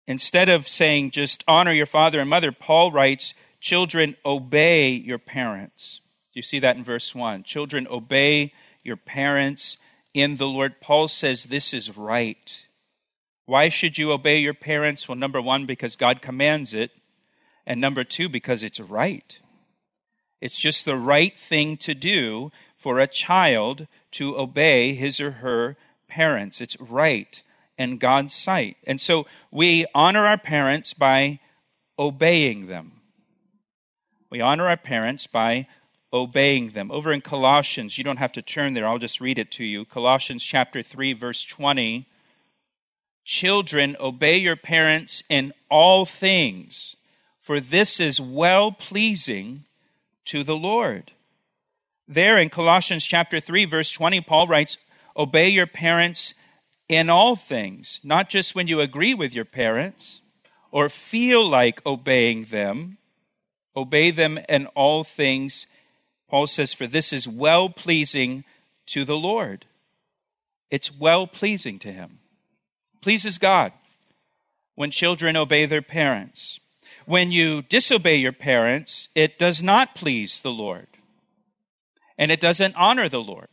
instead 0.07 0.49
of 0.49 0.67
saying 0.67 1.11
just 1.11 1.45
honor 1.47 1.75
your 1.75 1.85
father 1.85 2.19
and 2.19 2.31
mother, 2.31 2.51
Paul 2.51 2.91
writes, 2.91 3.35
Children, 3.61 4.17
obey 4.25 4.93
your 4.93 5.19
parents. 5.19 6.01
You 6.33 6.41
see 6.41 6.61
that 6.61 6.77
in 6.77 6.83
verse 6.83 7.15
1? 7.15 7.43
Children, 7.43 7.89
obey 7.91 8.55
your 8.83 8.97
parents 8.97 9.77
in 10.15 10.37
the 10.37 10.49
Lord. 10.49 10.81
Paul 10.81 11.09
says 11.09 11.45
this 11.45 11.75
is 11.75 11.95
right. 11.95 12.65
Why 13.45 13.69
should 13.69 13.99
you 13.99 14.13
obey 14.13 14.39
your 14.39 14.55
parents? 14.55 15.07
Well, 15.07 15.17
number 15.17 15.43
one, 15.43 15.67
because 15.67 15.95
God 15.95 16.23
commands 16.23 16.73
it. 16.73 16.91
And 17.67 17.83
number 17.83 18.03
two, 18.03 18.31
because 18.31 18.63
it's 18.63 18.81
right. 18.81 19.41
It's 20.41 20.59
just 20.59 20.87
the 20.87 20.97
right 20.97 21.39
thing 21.39 21.77
to 21.77 21.93
do 21.93 22.51
for 22.79 22.99
a 22.99 23.07
child 23.07 23.87
to 24.13 24.39
obey 24.39 24.95
his 24.95 25.21
or 25.21 25.33
her 25.33 25.77
parents. 26.09 26.61
It's 26.61 26.77
right 26.81 27.43
in 27.79 27.99
God's 27.99 28.35
sight. 28.35 28.77
And 28.87 29.01
so 29.01 29.27
we 29.51 29.87
honor 29.95 30.27
our 30.27 30.39
parents 30.39 30.93
by 30.93 31.41
obeying 31.99 32.67
them. 32.67 32.93
We 34.31 34.41
honor 34.41 34.69
our 34.69 34.77
parents 34.77 35.27
by 35.27 35.67
obeying 36.13 36.71
them. 36.71 36.91
Over 36.91 37.13
in 37.13 37.21
Colossians, 37.21 37.99
you 37.99 38.05
don't 38.05 38.19
have 38.19 38.33
to 38.33 38.43
turn 38.43 38.75
there, 38.75 38.87
I'll 38.87 38.99
just 38.99 39.21
read 39.21 39.39
it 39.39 39.51
to 39.53 39.65
you. 39.65 39.85
Colossians 39.85 40.45
chapter 40.45 40.83
3 40.83 41.13
verse 41.15 41.45
20. 41.45 42.07
Children, 43.25 43.97
obey 44.01 44.39
your 44.39 44.57
parents 44.57 45.23
in 45.29 45.53
all 45.71 46.05
things, 46.05 46.97
for 47.41 47.61
this 47.61 48.01
is 48.01 48.21
well 48.21 48.73
pleasing 48.73 49.65
to 50.25 50.43
the 50.43 50.57
Lord. 50.57 51.13
There 52.11 52.37
in 52.37 52.51
Colossians 52.51 53.07
chapter 53.07 53.41
3 53.41 53.65
verse 53.65 53.91
20 53.91 54.21
Paul 54.21 54.49
writes, 54.49 54.77
"Obey 55.17 55.49
your 55.49 55.67
parents 55.67 56.35
in 56.91 57.09
all 57.09 57.37
things, 57.37 58.01
not 58.03 58.29
just 58.29 58.57
when 58.57 58.67
you 58.67 58.81
agree 58.81 59.15
with 59.15 59.33
your 59.33 59.45
parents 59.45 60.21
or 60.73 60.89
feel 60.89 61.49
like 61.49 61.87
obeying 61.87 62.45
them. 62.47 62.99
Obey 63.77 64.11
them 64.11 64.41
in 64.49 64.67
all 64.75 65.05
things. 65.05 65.69
Paul 66.29 66.49
says, 66.49 66.73
For 66.73 66.89
this 66.89 67.13
is 67.13 67.29
well 67.29 67.69
pleasing 67.69 68.43
to 68.87 69.05
the 69.05 69.17
Lord. 69.17 69.67
It's 70.69 70.93
well 70.93 71.29
pleasing 71.29 71.79
to 71.79 71.93
Him. 71.93 72.19
Pleases 73.01 73.39
God 73.39 73.73
when 74.75 74.91
children 74.91 75.37
obey 75.37 75.67
their 75.67 75.83
parents. 75.83 76.59
When 77.07 77.31
you 77.31 77.63
disobey 77.63 78.17
your 78.17 78.33
parents, 78.33 79.09
it 79.15 79.39
does 79.39 79.63
not 79.63 79.95
please 79.95 80.41
the 80.41 80.51
Lord. 80.51 80.90
And 82.21 82.31
it 82.31 82.39
doesn't 82.39 82.77
honor 82.77 83.09
the 83.09 83.23
Lord. 83.23 83.49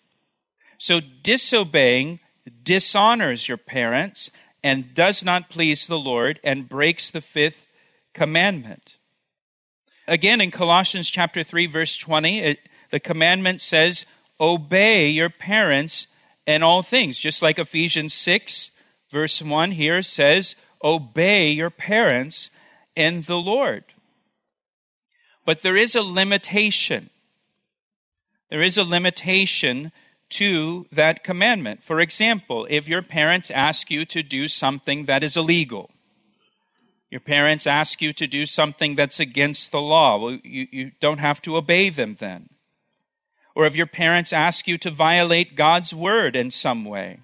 So 0.78 1.00
disobeying 1.00 2.20
dishonors 2.64 3.48
your 3.48 3.58
parents 3.58 4.30
and 4.62 4.94
does 4.94 5.24
not 5.24 5.50
please 5.50 5.88
the 5.88 5.98
Lord 5.98 6.40
and 6.44 6.68
breaks 6.68 7.10
the 7.10 7.22
fifth 7.22 7.66
commandment. 8.14 8.98
Again, 10.06 10.42
in 10.42 10.52
Colossians 10.52 11.10
chapter 11.10 11.44
3, 11.44 11.68
verse 11.68 11.98
20, 11.98 12.40
it, 12.40 12.60
the 12.92 13.00
commandment 13.00 13.62
says, 13.62 14.06
Obey 14.40 15.08
your 15.10 15.30
parents 15.30 16.08
in 16.46 16.62
all 16.62 16.84
things. 16.84 17.18
Just 17.18 17.42
like 17.42 17.60
Ephesians 17.60 18.14
6, 18.14 18.72
verse 19.12 19.42
1 19.42 19.72
here 19.72 20.02
says, 20.02 20.56
Obey 20.84 21.52
your 21.52 21.70
parents 21.70 22.50
in 22.96 23.22
the 23.22 23.38
Lord. 23.38 23.86
But 25.46 25.62
there 25.62 25.78
is 25.78 25.96
a 25.96 26.02
limitation. 26.02 27.10
There 28.50 28.62
is 28.62 28.78
a 28.78 28.84
limitation 28.84 29.92
to 30.30 30.86
that 30.92 31.24
commandment. 31.24 31.84
For 31.84 32.00
example, 32.00 32.68
if 32.70 32.88
your 32.88 33.02
parents 33.02 33.52
ask 33.52 33.90
you 33.90 34.06
to 34.06 34.24
do 34.24 34.48
something 34.48 35.06
that 35.06 35.24
is 35.24 35.38
illegal, 35.38 35.90
your 37.10 37.22
parents 37.22 37.66
ask 37.66 38.02
you 38.02 38.12
to 38.14 38.28
do 38.28 38.46
something 38.46 38.96
that's 38.96 39.20
against 39.20 39.72
the 39.72 39.82
law, 39.82 40.18
well, 40.18 40.40
you, 40.44 40.68
you 40.72 40.92
don't 41.00 41.20
have 41.20 41.42
to 41.44 41.56
obey 41.56 41.90
them 41.90 42.18
then. 42.20 42.50
Or 43.56 43.66
if 43.66 43.76
your 43.76 43.88
parents 43.88 44.34
ask 44.34 44.68
you 44.68 44.78
to 44.80 44.92
violate 44.92 45.56
God's 45.56 45.94
word 45.94 46.36
in 46.36 46.52
some 46.52 46.84
way, 46.86 47.22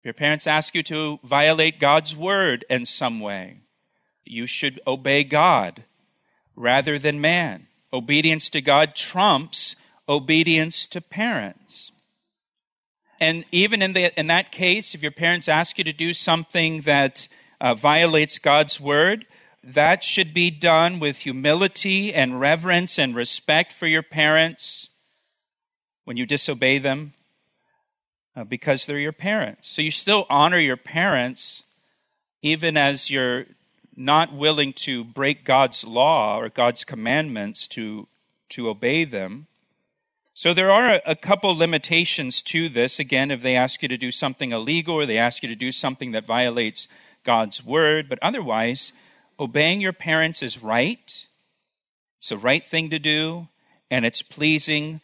if 0.00 0.04
your 0.04 0.14
parents 0.14 0.46
ask 0.46 0.74
you 0.74 0.82
to 0.84 1.18
violate 1.24 1.80
God's 1.80 2.14
word 2.14 2.64
in 2.68 2.84
some 2.84 3.20
way, 3.20 3.60
you 4.24 4.46
should 4.46 4.80
obey 4.86 5.24
God 5.24 5.84
rather 6.54 6.98
than 6.98 7.20
man. 7.20 7.66
Obedience 7.92 8.50
to 8.50 8.60
God 8.60 8.94
trumps 8.94 9.76
obedience 10.12 10.86
to 10.88 11.00
parents. 11.00 11.92
And 13.20 13.44
even 13.52 13.82
in, 13.82 13.92
the, 13.92 14.18
in 14.18 14.26
that 14.28 14.52
case, 14.52 14.94
if 14.94 15.02
your 15.02 15.12
parents 15.12 15.48
ask 15.48 15.78
you 15.78 15.84
to 15.84 15.92
do 15.92 16.12
something 16.12 16.82
that 16.82 17.28
uh, 17.60 17.74
violates 17.74 18.38
God's 18.38 18.80
word, 18.80 19.26
that 19.62 20.02
should 20.02 20.34
be 20.34 20.50
done 20.50 20.98
with 20.98 21.18
humility 21.18 22.12
and 22.12 22.40
reverence 22.40 22.98
and 22.98 23.14
respect 23.14 23.72
for 23.72 23.86
your 23.86 24.02
parents 24.02 24.88
when 26.04 26.16
you 26.16 26.26
disobey 26.26 26.78
them 26.78 27.14
uh, 28.34 28.44
because 28.44 28.86
they're 28.86 28.98
your 28.98 29.12
parents. 29.12 29.68
So 29.68 29.82
you 29.82 29.92
still 29.92 30.26
honor 30.28 30.58
your 30.58 30.76
parents 30.76 31.62
even 32.42 32.76
as 32.76 33.08
you're 33.08 33.46
not 33.96 34.34
willing 34.34 34.72
to 34.72 35.04
break 35.04 35.44
God's 35.44 35.84
law 35.84 36.38
or 36.38 36.48
God's 36.48 36.84
commandments 36.84 37.68
to, 37.68 38.08
to 38.50 38.68
obey 38.68 39.04
them. 39.04 39.46
So 40.34 40.54
there 40.54 40.70
are 40.70 41.00
a, 41.04 41.14
couple 41.14 41.54
limitations 41.54 42.42
to 42.44 42.68
this. 42.68 42.98
Again, 42.98 43.30
if 43.30 43.42
they 43.42 43.54
ask 43.54 43.82
you 43.82 43.88
to 43.88 43.98
do 43.98 44.10
something 44.10 44.50
illegal 44.50 44.94
or 44.94 45.04
they 45.04 45.18
ask 45.18 45.42
you 45.42 45.48
to 45.48 45.54
do 45.54 45.70
something 45.70 46.12
that 46.12 46.24
violates 46.24 46.88
God's 47.22 47.62
word, 47.62 48.08
but 48.08 48.18
otherwise, 48.22 48.92
obeying 49.38 49.82
your 49.82 49.92
parents 49.92 50.42
is 50.42 50.62
right. 50.62 51.26
It's 52.18 52.28
the 52.30 52.38
right 52.38 52.64
thing 52.64 52.88
to 52.90 52.98
do, 52.98 53.48
and 53.90 54.06
it's 54.06 54.22
pleasing 54.22 55.02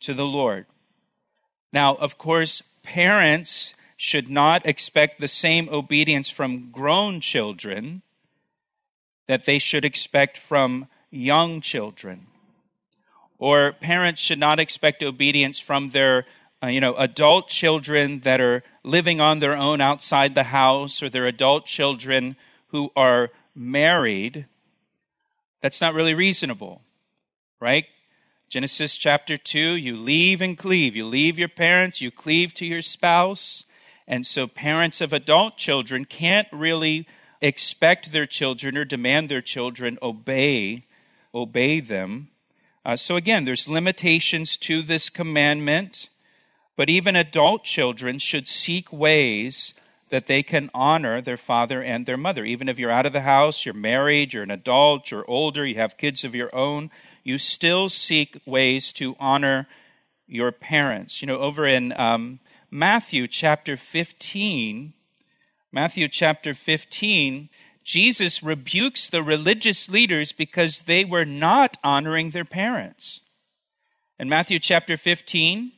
to 0.00 0.14
the 0.14 0.26
Lord. 0.26 0.66
Now, 1.72 1.96
of 1.96 2.16
course, 2.16 2.62
parents 2.84 3.74
should 3.96 4.30
not 4.30 4.64
expect 4.64 5.20
the 5.20 5.28
same 5.28 5.68
obedience 5.68 6.30
from 6.30 6.70
grown 6.70 7.20
children 7.20 8.02
that 9.26 9.46
they 9.46 9.58
should 9.58 9.84
expect 9.84 10.38
from 10.38 10.86
young 11.10 11.60
children 11.60 12.28
or 13.40 13.72
parents 13.72 14.20
should 14.20 14.38
not 14.38 14.60
expect 14.60 15.02
obedience 15.02 15.58
from 15.58 15.90
their 15.90 16.26
uh, 16.62 16.68
you 16.68 16.80
know 16.80 16.94
adult 16.94 17.48
children 17.48 18.20
that 18.20 18.40
are 18.40 18.62
living 18.84 19.20
on 19.20 19.40
their 19.40 19.56
own 19.56 19.80
outside 19.80 20.36
the 20.36 20.44
house 20.44 21.02
or 21.02 21.08
their 21.08 21.26
adult 21.26 21.66
children 21.66 22.36
who 22.68 22.92
are 22.94 23.30
married. 23.56 24.46
That's 25.60 25.80
not 25.80 25.94
really 25.94 26.14
reasonable 26.14 26.82
right? 27.60 27.84
Genesis 28.48 28.96
chapter 28.96 29.36
2 29.36 29.58
you 29.76 29.96
leave 29.96 30.40
and 30.40 30.58
cleave. 30.58 30.96
You 30.96 31.06
leave 31.06 31.38
your 31.38 31.48
parents 31.48 32.00
you 32.00 32.10
cleave 32.10 32.54
to 32.54 32.66
your 32.66 32.82
spouse. 32.82 33.64
And 34.08 34.26
so 34.26 34.48
parents 34.48 35.00
of 35.00 35.12
adult 35.12 35.56
children 35.56 36.04
can't 36.04 36.48
really 36.50 37.06
expect 37.40 38.10
their 38.10 38.26
children 38.26 38.76
or 38.76 38.84
demand 38.84 39.28
their 39.28 39.40
children 39.40 39.98
obey 40.02 40.84
obey 41.32 41.78
them 41.78 42.28
uh, 42.84 42.96
so 42.96 43.16
again, 43.16 43.44
there's 43.44 43.68
limitations 43.68 44.56
to 44.58 44.82
this 44.82 45.10
commandment, 45.10 46.08
but 46.76 46.88
even 46.88 47.16
adult 47.16 47.64
children 47.64 48.18
should 48.18 48.48
seek 48.48 48.92
ways 48.92 49.74
that 50.10 50.26
they 50.26 50.42
can 50.42 50.70
honor 50.74 51.20
their 51.20 51.36
father 51.36 51.82
and 51.82 52.04
their 52.04 52.16
mother. 52.16 52.44
Even 52.44 52.68
if 52.68 52.78
you're 52.78 52.90
out 52.90 53.06
of 53.06 53.12
the 53.12 53.20
house, 53.20 53.64
you're 53.64 53.74
married, 53.74 54.32
you're 54.32 54.42
an 54.42 54.50
adult, 54.50 55.10
you're 55.10 55.28
older, 55.30 55.66
you 55.66 55.76
have 55.76 55.96
kids 55.96 56.24
of 56.24 56.34
your 56.34 56.54
own, 56.54 56.90
you 57.22 57.38
still 57.38 57.88
seek 57.88 58.40
ways 58.46 58.92
to 58.94 59.14
honor 59.20 59.68
your 60.26 60.50
parents. 60.50 61.20
You 61.20 61.26
know, 61.26 61.38
over 61.38 61.66
in 61.66 61.92
um, 61.98 62.40
Matthew 62.70 63.28
chapter 63.28 63.76
15, 63.76 64.94
Matthew 65.72 66.08
chapter 66.08 66.54
15, 66.54 67.48
Jesus 67.90 68.40
rebukes 68.40 69.10
the 69.10 69.20
religious 69.20 69.90
leaders 69.90 70.32
because 70.32 70.82
they 70.82 71.04
were 71.04 71.24
not 71.24 71.76
honoring 71.82 72.30
their 72.30 72.44
parents. 72.44 73.18
In 74.16 74.28
Matthew 74.28 74.60
chapter 74.60 74.96
15, 74.96 75.72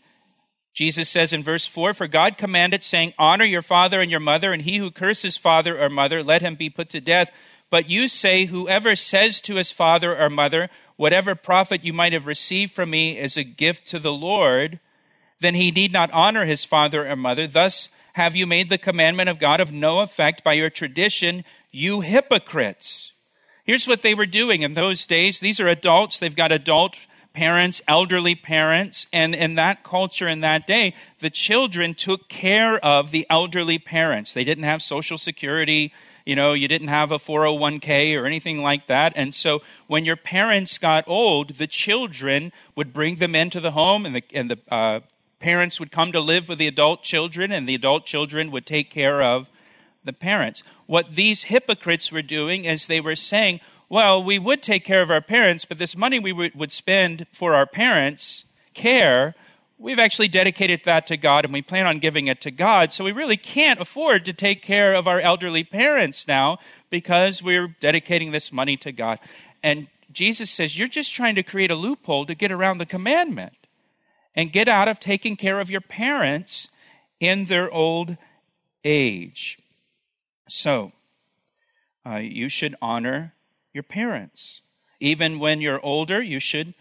Jesus 0.74 1.08
says 1.08 1.32
in 1.32 1.42
verse 1.42 1.64
4 1.64 1.94
For 1.94 2.06
God 2.06 2.36
commanded, 2.36 2.84
saying, 2.84 3.14
Honor 3.18 3.46
your 3.46 3.62
father 3.62 4.02
and 4.02 4.10
your 4.10 4.20
mother, 4.20 4.52
and 4.52 4.60
he 4.60 4.76
who 4.76 4.90
curses 4.90 5.38
father 5.38 5.80
or 5.80 5.88
mother, 5.88 6.22
let 6.22 6.42
him 6.42 6.54
be 6.54 6.68
put 6.68 6.90
to 6.90 7.00
death. 7.00 7.32
But 7.70 7.88
you 7.88 8.08
say, 8.08 8.44
Whoever 8.44 8.94
says 8.94 9.40
to 9.42 9.54
his 9.54 9.72
father 9.72 10.14
or 10.14 10.28
mother, 10.28 10.68
Whatever 10.96 11.34
profit 11.34 11.82
you 11.82 11.94
might 11.94 12.12
have 12.12 12.26
received 12.26 12.72
from 12.72 12.90
me 12.90 13.18
is 13.18 13.38
a 13.38 13.42
gift 13.42 13.86
to 13.86 13.98
the 13.98 14.12
Lord, 14.12 14.80
then 15.40 15.54
he 15.54 15.70
need 15.70 15.94
not 15.94 16.12
honor 16.12 16.44
his 16.44 16.62
father 16.62 17.08
or 17.08 17.16
mother. 17.16 17.48
Thus 17.48 17.88
have 18.12 18.36
you 18.36 18.46
made 18.46 18.68
the 18.68 18.76
commandment 18.76 19.30
of 19.30 19.38
God 19.38 19.60
of 19.60 19.72
no 19.72 20.00
effect 20.00 20.44
by 20.44 20.52
your 20.52 20.68
tradition 20.68 21.44
you 21.72 22.02
hypocrites. 22.02 23.12
Here's 23.64 23.88
what 23.88 24.02
they 24.02 24.14
were 24.14 24.26
doing 24.26 24.62
in 24.62 24.74
those 24.74 25.06
days. 25.06 25.40
These 25.40 25.58
are 25.60 25.68
adults. 25.68 26.18
They've 26.18 26.34
got 26.34 26.52
adult 26.52 26.96
parents, 27.32 27.80
elderly 27.88 28.34
parents, 28.34 29.06
and 29.12 29.34
in 29.34 29.54
that 29.54 29.82
culture 29.82 30.28
in 30.28 30.42
that 30.42 30.66
day, 30.66 30.94
the 31.20 31.30
children 31.30 31.94
took 31.94 32.28
care 32.28 32.78
of 32.84 33.10
the 33.10 33.26
elderly 33.30 33.78
parents. 33.78 34.34
They 34.34 34.44
didn't 34.44 34.64
have 34.64 34.82
social 34.82 35.16
security, 35.16 35.92
you 36.26 36.36
know, 36.36 36.52
you 36.52 36.68
didn't 36.68 36.88
have 36.88 37.10
a 37.10 37.18
401k 37.18 38.16
or 38.20 38.26
anything 38.26 38.62
like 38.62 38.86
that. 38.86 39.12
And 39.16 39.34
so 39.34 39.62
when 39.86 40.04
your 40.04 40.16
parents 40.16 40.78
got 40.78 41.04
old, 41.06 41.54
the 41.54 41.66
children 41.66 42.52
would 42.76 42.92
bring 42.92 43.16
them 43.16 43.34
into 43.34 43.60
the 43.60 43.72
home 43.72 44.06
and 44.06 44.14
the, 44.14 44.22
and 44.32 44.50
the 44.50 44.58
uh, 44.72 45.00
parents 45.40 45.80
would 45.80 45.90
come 45.90 46.12
to 46.12 46.20
live 46.20 46.48
with 46.48 46.58
the 46.58 46.68
adult 46.68 47.02
children 47.02 47.50
and 47.50 47.68
the 47.68 47.74
adult 47.74 48.06
children 48.06 48.50
would 48.50 48.66
take 48.66 48.90
care 48.90 49.22
of 49.22 49.48
the 50.04 50.12
parents. 50.12 50.62
What 50.86 51.14
these 51.14 51.44
hypocrites 51.44 52.10
were 52.10 52.22
doing 52.22 52.64
is 52.64 52.86
they 52.86 53.00
were 53.00 53.16
saying, 53.16 53.60
well, 53.88 54.22
we 54.22 54.38
would 54.38 54.62
take 54.62 54.84
care 54.84 55.02
of 55.02 55.10
our 55.10 55.20
parents, 55.20 55.64
but 55.64 55.78
this 55.78 55.96
money 55.96 56.18
we 56.18 56.32
would 56.32 56.72
spend 56.72 57.26
for 57.32 57.54
our 57.54 57.66
parents' 57.66 58.46
care, 58.74 59.34
we've 59.78 59.98
actually 59.98 60.28
dedicated 60.28 60.80
that 60.84 61.06
to 61.08 61.16
God 61.16 61.44
and 61.44 61.52
we 61.52 61.60
plan 61.60 61.86
on 61.86 61.98
giving 61.98 62.26
it 62.26 62.40
to 62.40 62.50
God. 62.50 62.92
So 62.92 63.04
we 63.04 63.12
really 63.12 63.36
can't 63.36 63.80
afford 63.80 64.24
to 64.24 64.32
take 64.32 64.62
care 64.62 64.94
of 64.94 65.06
our 65.06 65.20
elderly 65.20 65.64
parents 65.64 66.26
now 66.26 66.58
because 66.88 67.42
we're 67.42 67.68
dedicating 67.80 68.32
this 68.32 68.52
money 68.52 68.76
to 68.78 68.92
God. 68.92 69.18
And 69.62 69.88
Jesus 70.10 70.50
says, 70.50 70.78
You're 70.78 70.88
just 70.88 71.14
trying 71.14 71.34
to 71.34 71.42
create 71.42 71.70
a 71.70 71.76
loophole 71.76 72.26
to 72.26 72.34
get 72.34 72.52
around 72.52 72.78
the 72.78 72.86
commandment 72.86 73.54
and 74.34 74.52
get 74.52 74.68
out 74.68 74.88
of 74.88 75.00
taking 75.00 75.36
care 75.36 75.60
of 75.60 75.70
your 75.70 75.80
parents 75.80 76.68
in 77.20 77.46
their 77.46 77.70
old 77.70 78.16
age. 78.84 79.58
So, 80.48 80.92
uh, 82.04 82.16
you 82.16 82.48
should 82.48 82.74
honor 82.82 83.34
your 83.72 83.82
parents. 83.82 84.60
Even 85.00 85.38
when 85.38 85.60
you're 85.60 85.84
older, 85.84 86.22
you 86.22 86.40
should 86.40 86.74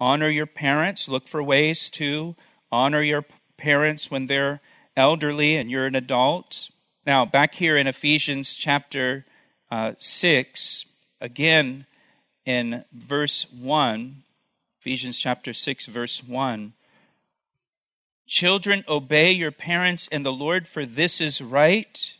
honor 0.00 0.28
your 0.28 0.46
parents. 0.46 1.08
Look 1.08 1.28
for 1.28 1.42
ways 1.42 1.90
to 1.90 2.36
honor 2.70 3.02
your 3.02 3.24
parents 3.56 4.10
when 4.10 4.26
they're 4.26 4.60
elderly 4.96 5.56
and 5.56 5.70
you're 5.70 5.86
an 5.86 5.94
adult. 5.94 6.70
Now, 7.06 7.24
back 7.24 7.54
here 7.54 7.76
in 7.76 7.86
Ephesians 7.86 8.54
chapter 8.54 9.24
uh, 9.70 9.92
6, 9.98 10.86
again 11.20 11.86
in 12.44 12.84
verse 12.92 13.46
1, 13.52 14.22
Ephesians 14.80 15.18
chapter 15.18 15.52
6, 15.52 15.86
verse 15.86 16.22
1. 16.22 16.72
Children, 18.26 18.84
obey 18.88 19.32
your 19.32 19.52
parents 19.52 20.08
in 20.08 20.22
the 20.22 20.32
Lord, 20.32 20.66
for 20.66 20.84
this 20.84 21.20
is 21.20 21.40
right. 21.40 22.14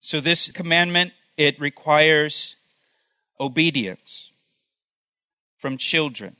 So, 0.00 0.20
this 0.20 0.50
commandment, 0.50 1.12
it 1.36 1.60
requires 1.60 2.56
obedience 3.38 4.30
from 5.56 5.76
children. 5.76 6.36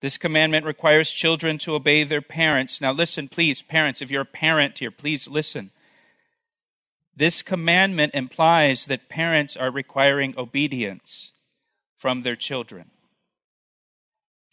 This 0.00 0.18
commandment 0.18 0.66
requires 0.66 1.10
children 1.10 1.58
to 1.58 1.74
obey 1.74 2.04
their 2.04 2.20
parents. 2.20 2.80
Now, 2.80 2.92
listen, 2.92 3.28
please, 3.28 3.62
parents, 3.62 4.02
if 4.02 4.10
you're 4.10 4.22
a 4.22 4.26
parent 4.26 4.78
here, 4.78 4.90
please 4.90 5.28
listen. 5.28 5.70
This 7.16 7.42
commandment 7.42 8.14
implies 8.14 8.86
that 8.86 9.08
parents 9.08 9.56
are 9.56 9.70
requiring 9.70 10.34
obedience 10.36 11.32
from 11.96 12.22
their 12.22 12.36
children. 12.36 12.90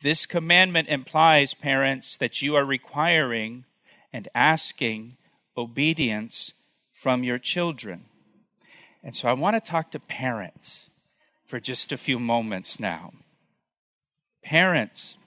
This 0.02 0.26
commandment 0.26 0.88
implies, 0.88 1.54
parents, 1.54 2.18
that 2.18 2.42
you 2.42 2.56
are 2.56 2.66
requiring 2.66 3.66
and 4.14 4.28
asking 4.34 5.18
obedience 5.58 6.54
from 7.02 7.24
your 7.24 7.40
children. 7.40 8.06
And 9.04 9.16
so 9.16 9.28
I 9.28 9.34
want 9.34 9.56
to 9.56 9.72
talk 9.72 9.90
to 9.90 10.00
parents 10.00 10.92
for 11.48 11.60
just 11.60 11.92
a 11.92 11.98
few 11.98 12.20
moments 12.20 12.80
now. 12.80 13.12
Parents, 14.44 15.18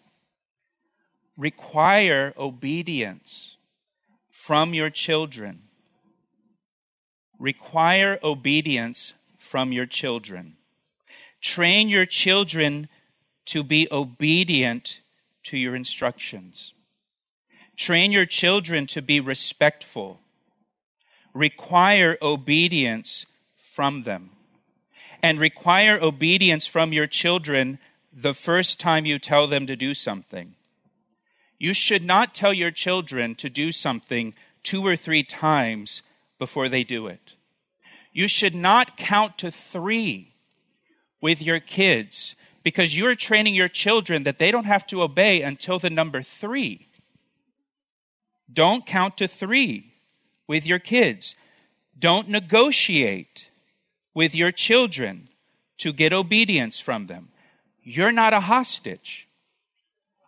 require 1.37 2.33
obedience 2.39 3.57
from 4.31 4.73
your 4.73 4.89
children. 4.89 5.63
Require 7.41 8.21
obedience 8.23 9.15
from 9.37 9.73
your 9.73 9.87
children. 9.87 10.57
Train 11.41 11.89
your 11.89 12.07
children 12.07 12.89
to 13.47 13.65
be 13.65 13.89
obedient 13.91 15.01
to 15.43 15.59
your 15.59 15.75
instructions. 15.75 16.73
Train 17.77 18.13
your 18.13 18.27
children 18.27 18.87
to 18.87 19.03
be 19.03 19.19
respectful. 19.19 20.21
Require 21.35 22.16
obedience 22.23 23.27
from 23.57 24.05
them. 24.05 24.31
And 25.23 25.38
require 25.40 25.99
obedience 26.01 26.66
from 26.66 26.92
your 26.92 27.07
children 27.07 27.79
the 28.12 28.35
first 28.35 28.79
time 28.79 29.05
you 29.05 29.18
tell 29.18 29.47
them 29.47 29.66
to 29.66 29.75
do 29.77 29.94
something. 29.94 30.55
You 31.59 31.73
should 31.73 32.05
not 32.05 32.35
tell 32.35 32.53
your 32.53 32.70
children 32.70 33.35
to 33.37 33.49
do 33.49 33.73
something 33.73 34.35
two 34.62 34.87
or 34.87 34.97
three 34.97 35.23
times 35.23 36.03
before 36.38 36.68
they 36.68 36.85
do 36.85 37.07
it. 37.07 37.35
You 38.12 38.29
should 38.29 38.55
not 38.55 38.97
count 38.97 39.38
to 39.38 39.51
three 39.51 40.35
with 41.20 41.40
your 41.40 41.59
kids 41.59 42.37
because 42.62 42.97
you're 42.97 43.14
training 43.14 43.55
your 43.55 43.68
children 43.68 44.25
that 44.25 44.38
they 44.38 44.51
don't 44.51 44.66
have 44.66 44.87
to 44.88 45.03
obey 45.03 45.42
until 45.42 45.79
the 45.79 45.90
number 45.90 46.23
three. 46.23 46.88
Don't 48.53 48.87
count 48.87 49.16
to 49.16 49.27
three 49.27 49.94
with 50.47 50.67
your 50.67 50.79
kids. 50.79 51.35
Don't 51.99 52.29
negotiate 52.29 53.49
with 54.15 54.35
your 54.35 54.53
children 54.53 55.29
to 55.79 55.93
get 55.93 56.13
obedience 56.13 56.81
from 56.81 57.07
them. 57.07 57.29
You're 57.83 58.13
not 58.13 58.33
a 58.33 58.41
hostage. 58.41 59.29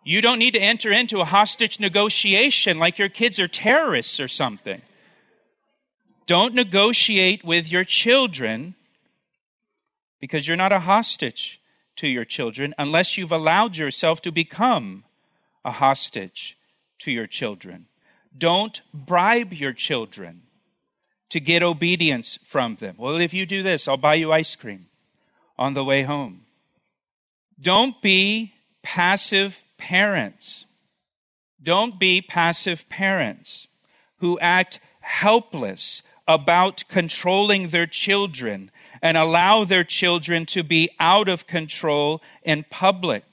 You 0.03 0.21
don't 0.21 0.39
need 0.39 0.53
to 0.53 0.59
enter 0.59 0.91
into 0.91 1.19
a 1.19 1.25
hostage 1.25 1.79
negotiation 1.79 2.79
like 2.79 2.97
your 2.97 3.09
kids 3.09 3.39
are 3.39 3.47
terrorists 3.47 4.19
or 4.19 4.27
something. 4.27 4.81
Don't 6.25 6.53
negotiate 6.53 7.43
with 7.43 7.71
your 7.71 7.83
children 7.83 8.75
because 10.19 10.47
you're 10.47 10.57
not 10.57 10.71
a 10.71 10.79
hostage 10.79 11.59
to 11.97 12.07
your 12.07 12.25
children 12.25 12.73
unless 12.77 13.17
you've 13.17 13.31
allowed 13.31 13.75
yourself 13.75 14.21
to 14.21 14.31
become 14.31 15.03
a 15.65 15.71
hostage 15.71 16.57
to 16.99 17.11
your 17.11 17.27
children. 17.27 17.87
Don't 18.37 18.81
bribe 18.93 19.53
your 19.53 19.73
children 19.73 20.43
to 21.29 21.39
get 21.39 21.63
obedience 21.63 22.39
from 22.43 22.75
them. 22.75 22.95
Well, 22.97 23.17
if 23.17 23.33
you 23.33 23.45
do 23.45 23.63
this, 23.63 23.87
I'll 23.87 23.97
buy 23.97 24.15
you 24.15 24.31
ice 24.31 24.55
cream 24.55 24.81
on 25.57 25.73
the 25.73 25.83
way 25.83 26.03
home. 26.03 26.41
Don't 27.59 28.01
be 28.01 28.53
passive 28.83 29.63
parents. 29.77 30.65
Don't 31.61 31.99
be 31.99 32.21
passive 32.21 32.87
parents 32.89 33.67
who 34.17 34.39
act 34.39 34.79
helpless 35.01 36.03
about 36.27 36.83
controlling 36.87 37.69
their 37.69 37.87
children 37.87 38.71
and 39.01 39.17
allow 39.17 39.63
their 39.63 39.83
children 39.83 40.45
to 40.45 40.63
be 40.63 40.89
out 40.99 41.27
of 41.27 41.47
control 41.47 42.21
in 42.43 42.65
public. 42.69 43.23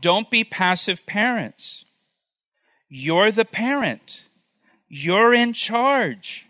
Don't 0.00 0.30
be 0.30 0.44
passive 0.44 1.04
parents. 1.06 1.84
You're 2.88 3.30
the 3.30 3.44
parent. 3.44 4.24
You're 4.88 5.34
in 5.34 5.52
charge. 5.52 6.46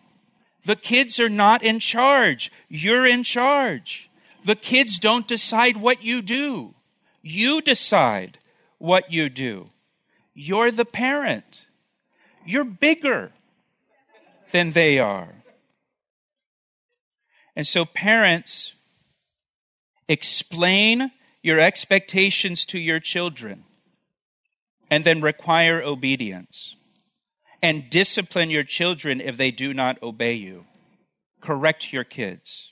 The 0.65 0.77
kids 0.77 1.19
are 1.19 1.29
not 1.29 1.63
in 1.63 1.81
charge. 1.81 2.53
You're 2.69 3.07
in 3.07 3.23
charge. 3.23 4.11
The 4.45 4.55
kids 4.55 4.99
don't 4.99 5.27
decide 5.27 5.77
what 5.77 6.03
you 6.03 6.23
do. 6.23 6.75
You 7.23 7.61
decide 7.61 8.39
what 8.79 9.11
you 9.11 9.29
do. 9.29 9.71
You're 10.35 10.71
the 10.71 10.85
parent. 10.85 11.67
You're 12.47 12.65
bigger 12.65 13.33
than 14.53 14.73
they 14.73 14.99
are. 14.99 15.35
And 17.57 17.67
so, 17.67 17.85
parents, 17.85 18.75
explain 20.09 21.11
your 21.43 21.59
expectations 21.59 22.65
to 22.67 22.79
your 22.79 23.01
children 23.01 23.65
and 24.91 25.05
then 25.05 25.21
require 25.21 25.83
obedience. 25.83 26.77
And 27.61 27.91
discipline 27.91 28.51
your 28.51 28.65
children 28.65 29.21
if 29.21 29.37
they 29.37 29.51
do 29.51 29.75
not 29.75 30.01
obey 30.03 30.35
you. 30.35 30.65
Correct 31.41 31.93
your 31.93 32.05
kids. 32.05 32.71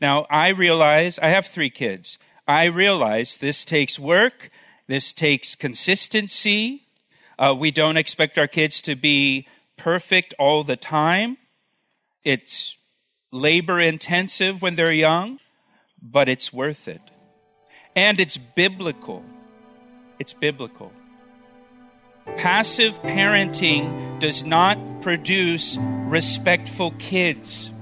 Now, 0.00 0.26
I 0.30 0.48
realize 0.48 1.18
I 1.18 1.28
have 1.28 1.46
three 1.46 1.70
kids. 1.70 2.18
I 2.46 2.64
realize 2.64 3.38
this 3.38 3.64
takes 3.64 3.98
work, 3.98 4.50
this 4.86 5.12
takes 5.12 5.54
consistency. 5.54 6.82
Uh, 7.38 7.54
we 7.58 7.70
don't 7.70 7.96
expect 7.96 8.38
our 8.38 8.46
kids 8.46 8.80
to 8.82 8.94
be 8.94 9.46
perfect 9.76 10.34
all 10.38 10.62
the 10.62 10.76
time. 10.76 11.38
It's 12.24 12.76
labor 13.32 13.80
intensive 13.80 14.62
when 14.62 14.74
they're 14.74 14.92
young, 14.92 15.38
but 16.00 16.28
it's 16.28 16.52
worth 16.52 16.88
it. 16.88 17.02
And 17.94 18.20
it's 18.20 18.36
biblical. 18.36 19.24
It's 20.18 20.34
biblical. 20.34 20.92
Passive 22.36 23.00
parenting 23.02 24.20
does 24.20 24.44
not 24.44 24.78
produce 25.00 25.76
respectful 25.78 26.90
kids. 26.98 27.72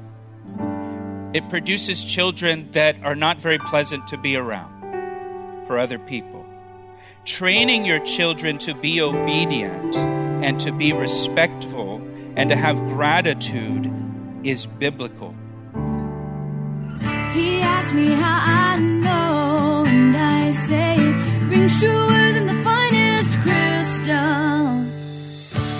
It 1.33 1.49
produces 1.49 2.05
children 2.05 2.71
that 2.73 2.97
are 3.03 3.17
not 3.17 3.39
very 3.39 3.59
pleasant 3.59 4.07
to 4.09 4.17
be 4.17 4.37
around 4.37 4.73
for 5.67 5.79
other 5.79 5.99
people. 5.99 6.45
Training 7.25 7.85
your 7.85 7.99
children 8.05 8.59
to 8.59 8.75
be 8.75 9.01
obedient 9.01 9.97
and 9.97 10.61
to 10.61 10.71
be 10.71 10.93
respectful 10.93 11.97
and 12.37 12.49
to 12.51 12.57
have 12.57 12.77
gratitude 12.91 13.91
is 14.45 14.67
biblical. 14.67 15.35
He 17.33 17.61
asked 17.63 17.95
me 17.95 18.09
how 18.13 18.75
I 18.75 18.79
know, 18.79 19.85
and 19.87 20.17
I 20.17 20.53
say 20.53 20.97
rings 21.49 21.81
truer 21.81 22.24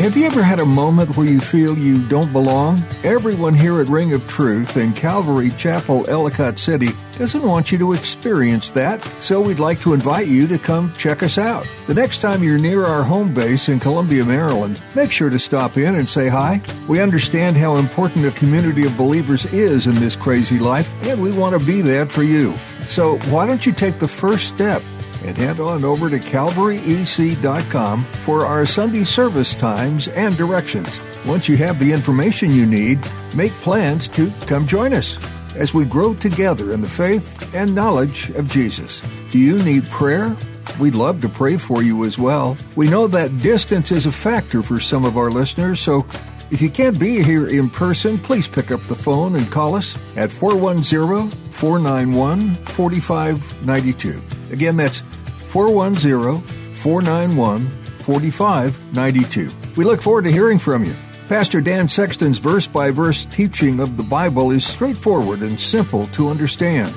Have 0.05 0.19
you 0.19 0.27
ever 0.27 0.43
had 0.43 0.61
a 0.61 0.67
moment 0.67 1.17
where 1.17 1.27
you 1.27 1.41
feel 1.41 1.79
you 1.79 2.07
don't 2.09 2.31
belong? 2.31 2.85
Everyone 3.05 3.55
here 3.55 3.81
at 3.81 3.89
Ring 3.89 4.13
of 4.13 4.29
Truth 4.29 4.77
in 4.77 4.93
Calvary 4.93 5.49
Chapel, 5.53 6.05
Ellicott 6.11 6.59
City, 6.59 6.91
doesn't 7.17 7.41
want 7.41 7.73
you 7.73 7.79
to 7.79 7.95
experience 7.95 8.71
that, 8.73 9.03
so 9.23 9.41
we'd 9.41 9.59
like 9.59 9.81
to 9.81 9.95
invite 9.95 10.27
you 10.27 10.47
to 10.47 10.59
come 10.59 10.93
check 10.93 11.23
us 11.23 11.39
out. 11.39 11.67
The 11.87 11.95
next 11.95 12.19
time 12.19 12.43
you're 12.43 12.59
near 12.59 12.85
our 12.85 13.03
home 13.03 13.33
base 13.33 13.71
in 13.71 13.81
Columbia, 13.81 14.27
Maryland, 14.27 14.83
make 14.95 15.11
sure 15.11 15.31
to 15.31 15.39
stop 15.39 15.79
in 15.79 15.95
and 15.95 16.07
say 16.07 16.29
hi. 16.29 16.61
We 16.87 17.01
understand 17.01 17.57
how 17.57 17.77
important 17.77 18.27
a 18.27 18.31
community 18.33 18.85
of 18.85 18.99
believers 18.99 19.47
is 19.55 19.87
in 19.87 19.95
this 19.95 20.17
crazy 20.17 20.59
life, 20.59 20.93
and 21.07 21.23
we 21.23 21.33
want 21.33 21.59
to 21.59 21.65
be 21.65 21.81
that 21.81 22.13
for 22.13 22.25
you. 22.25 22.53
So 22.83 23.17
why 23.31 23.47
don't 23.47 23.65
you 23.65 23.73
take 23.73 24.01
the 24.01 24.09
first 24.09 24.49
step? 24.49 24.83
And 25.25 25.37
head 25.37 25.59
on 25.59 25.85
over 25.85 26.11
to 26.11 26.19
calvaryec.com 26.19 28.05
for 28.05 28.47
our 28.47 28.67
Sunday 28.67 29.05
service 29.05 29.55
times 29.55 30.09
and 30.09 30.37
directions. 30.37 31.01
Once 31.27 31.49
you 31.49 31.57
have 31.57 31.79
the 31.79 31.93
information 31.93 32.51
you 32.51 32.67
need, 32.67 32.99
make 33.35 33.53
plans 33.55 34.07
to 34.09 34.31
come 34.47 34.67
join 34.67 34.93
us 34.93 35.19
as 35.57 35.73
we 35.73 35.85
grow 35.85 36.15
together 36.15 36.73
in 36.73 36.81
the 36.81 36.89
faith 36.89 37.55
and 37.55 37.75
knowledge 37.75 38.31
of 38.31 38.47
Jesus. 38.49 39.03
Do 39.31 39.39
you 39.39 39.59
need 39.65 39.87
prayer? 39.87 40.37
We'd 40.79 40.95
love 40.95 41.21
to 41.23 41.29
pray 41.29 41.57
for 41.57 41.83
you 41.83 42.05
as 42.05 42.19
well. 42.19 42.57
We 42.77 42.91
know 42.91 43.07
that 43.07 43.39
distance 43.39 43.91
is 43.91 44.07
a 44.07 44.13
factor 44.13 44.63
for 44.63 44.81
some 44.81 45.05
of 45.05 45.17
our 45.17 45.31
listeners, 45.31 45.81
so 45.81 46.07
if 46.51 46.61
you 46.61 46.71
can't 46.71 46.99
be 46.99 47.23
here 47.23 47.49
in 47.49 47.71
person, 47.71 48.19
please 48.19 48.47
pick 48.47 48.71
up 48.71 48.81
the 48.87 48.95
phone 48.95 49.37
and 49.37 49.51
call 49.51 49.75
us 49.75 49.97
at 50.17 50.31
410 50.31 51.31
491 51.51 52.57
4592. 52.67 54.34
Again, 54.51 54.77
that's 54.77 55.01
410 55.47 56.43
491 56.77 57.69
4592. 58.01 59.51
We 59.77 59.85
look 59.85 60.03
forward 60.03 60.25
to 60.25 60.33
hearing 60.33 60.59
from 60.59 60.85
you. 60.85 60.95
Pastor 61.29 61.63
Dan 61.63 61.89
Sexton's 61.89 62.39
verse 62.39 62.67
by 62.67 62.91
verse 62.91 63.25
teaching 63.25 63.81
of 63.81 63.97
the 63.97 64.03
Bible 64.03 64.51
is 64.51 64.67
straightforward 64.67 65.41
and 65.41 65.59
simple 65.59 66.07
to 66.09 66.29
understand. 66.29 66.95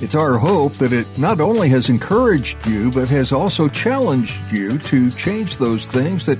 It's 0.00 0.14
our 0.14 0.38
hope 0.38 0.74
that 0.74 0.92
it 0.92 1.06
not 1.18 1.40
only 1.40 1.68
has 1.70 1.88
encouraged 1.88 2.66
you, 2.66 2.90
but 2.90 3.08
has 3.08 3.32
also 3.32 3.68
challenged 3.68 4.40
you 4.50 4.78
to 4.78 5.10
change 5.10 5.56
those 5.56 5.88
things 5.88 6.26
that 6.26 6.38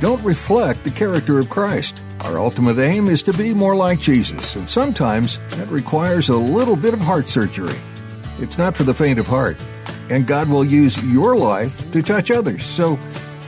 don't 0.00 0.22
reflect 0.24 0.84
the 0.84 0.90
character 0.90 1.38
of 1.38 1.50
Christ. 1.50 2.02
Our 2.24 2.38
ultimate 2.38 2.78
aim 2.78 3.08
is 3.08 3.22
to 3.24 3.32
be 3.32 3.52
more 3.54 3.76
like 3.76 4.00
Jesus, 4.00 4.56
and 4.56 4.68
sometimes 4.68 5.38
that 5.50 5.68
requires 5.68 6.28
a 6.28 6.36
little 6.36 6.76
bit 6.76 6.94
of 6.94 7.00
heart 7.00 7.26
surgery. 7.26 7.78
It's 8.40 8.56
not 8.56 8.74
for 8.74 8.84
the 8.84 8.94
faint 8.94 9.18
of 9.18 9.26
heart, 9.26 9.62
and 10.08 10.26
God 10.26 10.48
will 10.48 10.64
use 10.64 10.96
your 11.12 11.36
life 11.36 11.90
to 11.92 12.02
touch 12.02 12.30
others. 12.30 12.64
So, 12.64 12.96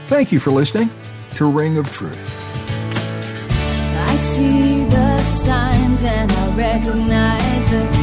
thank 0.07 0.31
you 0.31 0.39
for 0.39 0.51
listening 0.51 0.89
to 1.35 1.49
Ring 1.49 1.77
of 1.77 1.91
Truth. 1.91 2.39
I 3.49 4.15
see 4.17 4.83
the 4.85 5.17
signs 5.23 6.03
and 6.03 6.31
I 6.31 6.55
recognize 6.55 7.69
the 7.71 8.02